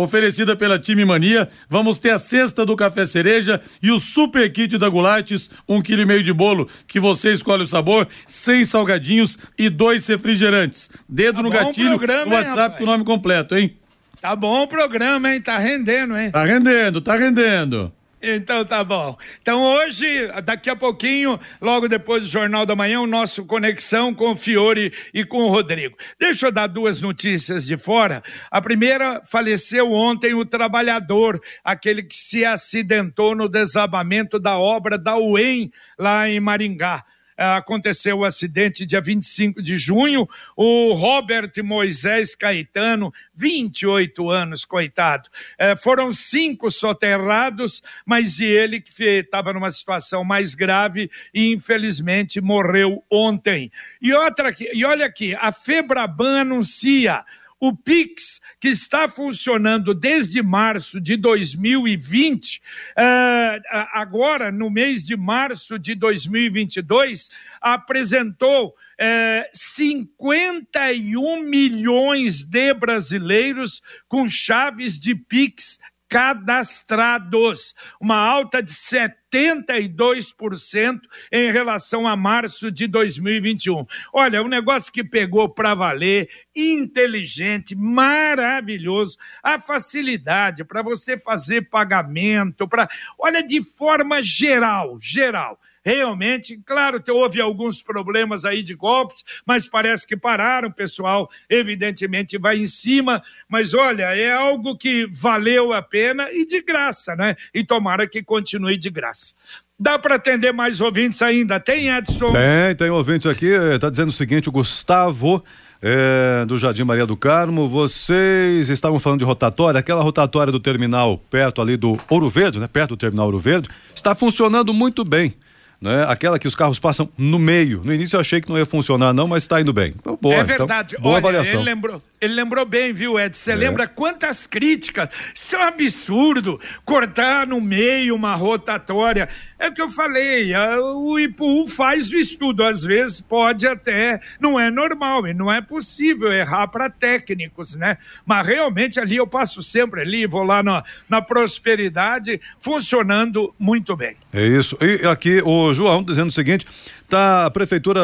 oferecida 0.03 0.55
pela 0.55 0.79
Time 0.79 1.05
Mania. 1.05 1.49
Vamos 1.69 1.99
ter 1.99 2.11
a 2.11 2.19
cesta 2.19 2.65
do 2.65 2.77
Café 2.77 3.05
Cereja 3.05 3.61
e 3.83 3.91
o 3.91 3.99
super 3.99 4.51
kit 4.53 4.79
da 4.79 4.89
Gulates, 4.89 5.51
um 5.69 5.83
quilo 5.83 6.03
e 6.03 6.07
meio 6.07 6.23
de 6.23 6.33
bolo, 6.33 6.69
que 6.87 7.01
você 7.01 7.33
escolhe 7.33 7.65
o 7.65 7.67
sabor, 7.67 8.09
sem 8.27 8.65
salgadinhos 8.65 9.39
e 9.59 9.69
dois 9.69 10.07
refrigerantes. 10.07 10.91
Dedo 11.09 11.37
Tá 11.37 11.43
no 11.43 11.51
gatilho, 11.51 11.99
programa, 11.99 12.25
no 12.25 12.33
hein, 12.33 12.39
WhatsApp 12.39 12.59
rapaz? 12.61 12.79
com 12.79 12.85
o 12.85 12.87
nome 12.87 13.05
completo, 13.05 13.57
hein? 13.57 13.77
Tá 14.21 14.35
bom 14.35 14.63
o 14.63 14.67
programa, 14.67 15.33
hein? 15.33 15.41
Tá 15.41 15.59
rendendo, 15.59 16.17
hein? 16.17 16.31
Tá 16.31 16.45
rendendo, 16.45 17.01
tá 17.01 17.17
rendendo. 17.17 17.93
Então 18.21 18.65
tá 18.65 18.83
bom. 18.83 19.17
Então 19.41 19.63
hoje, 19.63 20.27
daqui 20.45 20.69
a 20.69 20.75
pouquinho, 20.75 21.39
logo 21.61 21.89
depois 21.89 22.25
do 22.25 22.29
Jornal 22.29 22.67
da 22.67 22.75
Manhã, 22.75 23.01
o 23.01 23.07
nosso 23.07 23.47
Conexão 23.47 24.13
com 24.13 24.33
o 24.33 24.37
Fiore 24.37 24.93
e 25.15 25.25
com 25.25 25.45
o 25.45 25.49
Rodrigo. 25.49 25.97
Deixa 26.19 26.47
eu 26.47 26.53
dar 26.53 26.67
duas 26.67 27.01
notícias 27.01 27.65
de 27.65 27.77
fora. 27.77 28.23
A 28.51 28.61
primeira, 28.61 29.23
faleceu 29.25 29.93
ontem 29.93 30.35
o 30.35 30.45
trabalhador, 30.45 31.41
aquele 31.63 32.03
que 32.03 32.17
se 32.17 32.45
acidentou 32.45 33.37
no 33.37 33.49
desabamento 33.49 34.39
da 34.39 34.59
obra 34.59 34.99
da 34.99 35.17
UEM 35.17 35.71
lá 35.97 36.29
em 36.29 36.41
Maringá. 36.41 37.05
Ah, 37.41 37.59
aconteceu 37.59 38.19
o 38.19 38.25
acidente 38.25 38.85
dia 38.85 39.01
25 39.01 39.63
de 39.63 39.79
junho. 39.79 40.29
O 40.57 40.93
Robert 40.93 41.53
Moisés 41.63 42.35
Caetano, 42.35 43.15
28 43.33 44.29
anos, 44.29 44.65
coitado. 44.65 45.29
Eh, 45.57 45.77
foram 45.77 46.11
cinco 46.11 46.69
soterrados, 46.69 47.81
mas 48.05 48.41
ele 48.41 48.81
que 48.81 48.91
estava 49.05 49.53
numa 49.53 49.71
situação 49.71 50.25
mais 50.25 50.57
grave 50.57 51.09
e 51.33 51.53
infelizmente 51.53 52.41
morreu 52.41 53.05
ontem. 53.09 53.71
E, 54.03 54.13
outra, 54.13 54.53
e 54.75 54.85
olha 54.85 55.07
aqui, 55.07 55.37
a 55.37 55.53
Febraban 55.53 56.41
anuncia 56.41 57.25
o 57.61 57.77
Pix, 57.77 58.41
que 58.61 58.69
está 58.69 59.09
funcionando 59.09 59.93
desde 59.93 60.43
março 60.43 61.01
de 61.01 61.17
2020, 61.17 62.63
eh, 62.97 63.61
agora, 63.93 64.53
no 64.53 64.71
mês 64.71 65.05
de 65.05 65.17
março 65.17 65.79
de 65.79 65.95
2022, 65.95 67.31
apresentou 67.61 68.75
eh, 68.97 69.51
51 69.53 71.43
milhões 71.43 72.45
de 72.45 72.75
brasileiros 72.75 73.83
com 74.09 74.29
chaves 74.29 74.99
de 74.99 75.15
Pix 75.15 75.81
cadastrados, 76.09 77.75
uma 78.01 78.17
alta 78.17 78.63
de 78.63 78.73
72% 78.73 81.01
em 81.31 81.53
relação 81.53 82.09
a 82.09 82.17
março 82.17 82.73
de 82.73 82.87
2021. 82.87 83.85
Olha, 84.13 84.43
um 84.43 84.49
negócio 84.49 84.93
que 84.93 85.05
pegou 85.05 85.49
para 85.49 85.75
valer, 85.75 86.29
inteligente, 86.57 87.75
maravilhoso, 87.75 89.19
a 89.43 89.61
facilidade 89.61 90.65
para 90.65 90.83
você 90.83 91.19
fazer 91.19 91.69
pagamento, 91.69 92.67
para, 92.67 92.89
olha, 93.19 93.43
de 93.43 93.63
forma 93.63 94.23
geral, 94.23 94.99
geral. 94.99 95.61
Realmente, 95.89 96.61
claro, 96.67 97.03
houve 97.09 97.41
alguns 97.41 97.81
problemas 97.81 98.45
aí 98.45 98.63
de 98.63 98.75
golpes, 98.75 99.25
mas 99.47 99.67
parece 99.67 100.07
que 100.07 100.19
pararam, 100.19 100.69
o 100.69 100.73
pessoal 100.73 101.31
evidentemente 101.49 102.37
vai 102.37 102.59
em 102.59 102.67
cima, 102.67 103.23
mas 103.49 103.73
olha, 103.73 104.15
é 104.15 104.31
algo 104.31 104.77
que 104.77 105.07
valeu 105.11 105.73
a 105.73 105.81
pena 105.81 106.31
e 106.31 106.45
de 106.45 106.61
graça, 106.61 107.17
né? 107.17 107.37
E 107.55 107.65
tomara 107.65 108.07
que 108.07 108.23
continue 108.23 108.77
de 108.77 108.91
graça. 108.91 109.33
Dá 109.81 109.99
para 109.99 110.17
atender 110.17 110.53
mais 110.53 110.79
ouvintes 110.83 111.23
ainda? 111.23 111.59
Tem, 111.59 111.89
Edson? 111.89 112.33
Tem, 112.33 112.77
tem 112.77 112.91
ouvinte 112.91 113.27
aqui, 113.27 113.51
eh, 113.51 113.79
tá 113.79 113.89
dizendo 113.89 114.11
o 114.11 114.13
seguinte, 114.13 114.47
o 114.51 114.53
Gustavo. 114.53 115.43
eh, 115.81 116.45
do 116.47 116.59
Jardim 116.59 116.83
Maria 116.83 117.07
do 117.07 117.17
Carmo, 117.17 117.69
vocês 117.69 118.69
estavam 118.69 118.99
falando 118.99 119.21
de 119.21 119.25
rotatória, 119.25 119.79
aquela 119.79 120.03
rotatória 120.03 120.53
do 120.53 120.61
terminal 120.61 121.17
perto 121.31 121.63
ali 121.63 121.77
do 121.77 121.97
Ouro 122.11 122.29
Verde, 122.29 122.59
né? 122.59 122.69
Perto 122.69 122.91
do 122.91 122.97
terminal 122.97 123.27
Ouro 123.27 123.39
Verde, 123.39 123.71
está 123.95 124.15
funcionando 124.15 124.75
muito 124.75 125.03
bem. 125.03 125.35
Né? 125.81 126.05
Aquela 126.09 126.41
que 126.41 126.49
os 126.49 126.57
carros 126.57 126.79
passam 126.81 127.09
no 127.17 127.39
meio. 127.39 127.83
No 127.85 127.95
início 127.95 128.17
eu 128.17 128.21
achei 128.21 128.41
que 128.41 128.49
não 128.49 128.59
ia 128.59 128.67
funcionar, 128.67 129.13
não, 129.13 129.29
mas 129.29 129.45
está 129.45 129.61
indo 129.61 129.73
bem. 129.73 129.95
Então, 129.97 130.19
boa, 130.21 130.35
é 130.35 130.41
então, 130.41 130.57
verdade. 130.59 130.97
boa 130.99 131.15
Olha, 131.15 131.19
avaliação. 131.19 131.61
Ele 131.61 131.71
lembrou, 131.71 132.03
ele 132.21 132.35
lembrou 132.35 132.67
bem, 132.67 132.93
viu, 132.93 133.19
Ed? 133.19 133.37
Você 133.37 133.53
É. 133.53 133.55
lembra 133.55 133.87
quantas 133.87 134.45
críticas? 134.45 135.09
Isso 135.33 135.55
é 135.55 135.61
um 135.61 135.69
absurdo. 135.69 136.61
Cortar 136.85 137.47
no 137.47 137.61
meio 137.61 138.15
uma 138.17 138.35
rotatória. 138.35 139.29
É 139.59 139.69
o 139.69 139.75
que 139.75 139.83
eu 139.83 139.91
falei. 139.91 140.55
O 140.95 141.19
IPU 141.19 141.67
faz 141.67 142.13
o 142.13 142.17
estudo. 142.17 142.63
Às 142.63 142.83
vezes 142.83 143.21
pode 143.21 143.67
até. 143.67 144.21
Não 144.41 144.59
é 144.59 144.71
normal 144.71 145.27
e 145.27 145.35
não 145.35 145.51
é 145.51 145.61
possível 145.61 146.33
errar 146.33 146.69
para 146.69 146.89
técnicos, 146.89 147.75
né? 147.75 147.99
Mas 148.25 148.47
realmente 148.47 149.01
ali 149.01 149.17
eu 149.17 149.27
passo 149.27 149.63
sempre 149.63 150.01
ali, 150.03 150.27
vou 150.27 150.45
lá 150.45 150.63
na, 150.63 150.85
na 151.09 151.21
prosperidade, 151.21 152.41
funcionando 152.61 153.53
muito 153.59 153.97
bem. 153.97 154.17
É 154.33 154.47
isso. 154.47 154.79
E 154.81 155.07
aqui 155.07 155.43
o 155.45 155.75
João 155.75 156.05
dizendo 156.05 156.29
o 156.29 156.33
seguinte: 156.33 156.65
tá, 157.09 157.47
a 157.47 157.51
prefeitura 157.51 158.01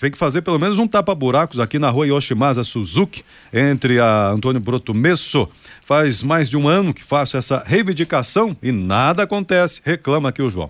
tem 0.00 0.10
que 0.10 0.18
fazer 0.18 0.42
pelo 0.42 0.58
menos 0.58 0.78
um 0.78 0.88
tapa-buracos 0.88 1.60
aqui 1.60 1.78
na 1.78 1.90
rua 1.90 2.06
Yoshimasa 2.06 2.64
Suzuki, 2.64 3.24
entre 3.52 4.00
a 4.00 4.30
Antônio 4.30 4.60
Broto 4.60 4.92
Messo. 4.92 5.48
Faz 5.86 6.20
mais 6.20 6.50
de 6.50 6.56
um 6.56 6.66
ano 6.66 6.92
que 6.92 7.04
faço 7.04 7.36
essa 7.36 7.62
reivindicação 7.64 8.56
e 8.60 8.72
nada 8.72 9.22
acontece. 9.22 9.80
Reclama 9.84 10.30
aqui 10.30 10.42
o 10.42 10.50
João. 10.50 10.68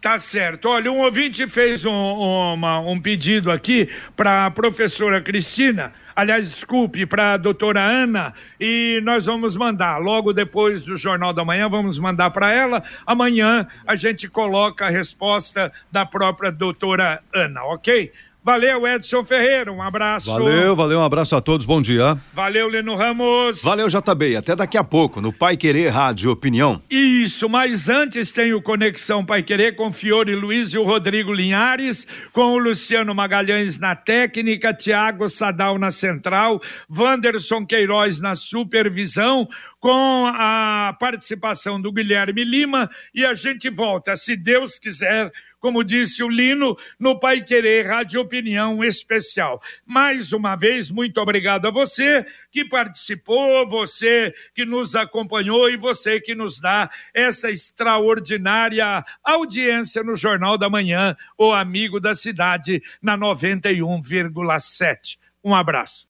Tá 0.00 0.18
certo. 0.18 0.70
Olha, 0.70 0.90
um 0.90 1.00
ouvinte 1.00 1.46
fez 1.46 1.84
um, 1.84 1.90
uma- 1.92 2.80
um 2.80 2.98
pedido 2.98 3.50
aqui 3.50 3.90
para 4.16 4.46
a 4.46 4.50
professora 4.50 5.20
Cristina, 5.20 5.92
aliás, 6.16 6.48
desculpe, 6.50 7.04
para 7.04 7.34
a 7.34 7.36
doutora 7.36 7.82
Ana, 7.82 8.32
e 8.58 9.00
nós 9.02 9.26
vamos 9.26 9.54
mandar, 9.54 9.98
logo 9.98 10.32
depois 10.32 10.82
do 10.82 10.96
Jornal 10.96 11.34
da 11.34 11.44
Manhã, 11.44 11.68
vamos 11.68 11.98
mandar 11.98 12.30
para 12.30 12.50
ela. 12.50 12.82
Amanhã 13.06 13.66
a 13.86 13.94
gente 13.96 14.28
coloca 14.28 14.86
a 14.86 14.90
resposta 14.90 15.70
da 15.92 16.06
própria 16.06 16.50
doutora 16.50 17.20
Ana, 17.34 17.64
ok? 17.64 18.10
Valeu, 18.48 18.86
Edson 18.86 19.22
Ferreira, 19.26 19.70
um 19.70 19.82
abraço. 19.82 20.32
Valeu, 20.32 20.74
valeu, 20.74 21.00
um 21.00 21.04
abraço 21.04 21.36
a 21.36 21.40
todos, 21.42 21.66
bom 21.66 21.82
dia. 21.82 22.16
Valeu, 22.32 22.66
Leno 22.66 22.94
Ramos. 22.94 23.62
Valeu, 23.62 23.88
JB, 23.88 24.36
até 24.36 24.56
daqui 24.56 24.78
a 24.78 24.82
pouco, 24.82 25.20
no 25.20 25.34
Pai 25.34 25.54
Querer 25.54 25.90
Rádio 25.90 26.30
Opinião. 26.30 26.80
Isso, 26.88 27.46
mas 27.46 27.90
antes 27.90 28.32
tem 28.32 28.54
o 28.54 28.62
Conexão 28.62 29.22
Pai 29.22 29.42
Querer 29.42 29.76
com 29.76 29.92
Fiore 29.92 30.34
Luiz 30.34 30.72
e 30.72 30.78
o 30.78 30.82
Rodrigo 30.82 31.30
Linhares, 31.30 32.06
com 32.32 32.54
o 32.54 32.58
Luciano 32.58 33.14
Magalhães 33.14 33.78
na 33.78 33.94
técnica, 33.94 34.72
Tiago 34.72 35.28
Sadal 35.28 35.78
na 35.78 35.90
central, 35.90 36.58
Wanderson 36.90 37.66
Queiroz 37.66 38.18
na 38.18 38.34
supervisão, 38.34 39.46
com 39.78 40.26
a 40.26 40.96
participação 40.98 41.78
do 41.78 41.92
Guilherme 41.92 42.44
Lima 42.44 42.90
e 43.14 43.26
a 43.26 43.34
gente 43.34 43.68
volta, 43.68 44.16
se 44.16 44.34
Deus 44.34 44.78
quiser, 44.78 45.30
como 45.60 45.84
disse 45.84 46.22
o 46.22 46.28
Lino, 46.28 46.76
no 46.98 47.18
Pai 47.18 47.42
Querer 47.42 47.86
Rádio 47.86 48.20
Opinião 48.20 48.84
Especial. 48.84 49.60
Mais 49.84 50.32
uma 50.32 50.56
vez, 50.56 50.90
muito 50.90 51.20
obrigado 51.20 51.66
a 51.66 51.70
você 51.70 52.24
que 52.50 52.64
participou, 52.64 53.66
você 53.66 54.34
que 54.54 54.64
nos 54.64 54.96
acompanhou 54.96 55.68
e 55.70 55.76
você 55.76 56.20
que 56.20 56.34
nos 56.34 56.60
dá 56.60 56.90
essa 57.12 57.50
extraordinária 57.50 59.04
audiência 59.22 60.02
no 60.02 60.14
Jornal 60.14 60.58
da 60.58 60.70
Manhã, 60.70 61.16
o 61.36 61.52
Amigo 61.52 62.00
da 62.00 62.14
Cidade, 62.14 62.82
na 63.02 63.16
91,7. 63.16 65.18
Um 65.44 65.54
abraço. 65.54 66.08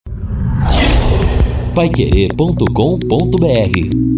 Paiquerê.com.br 1.75 4.17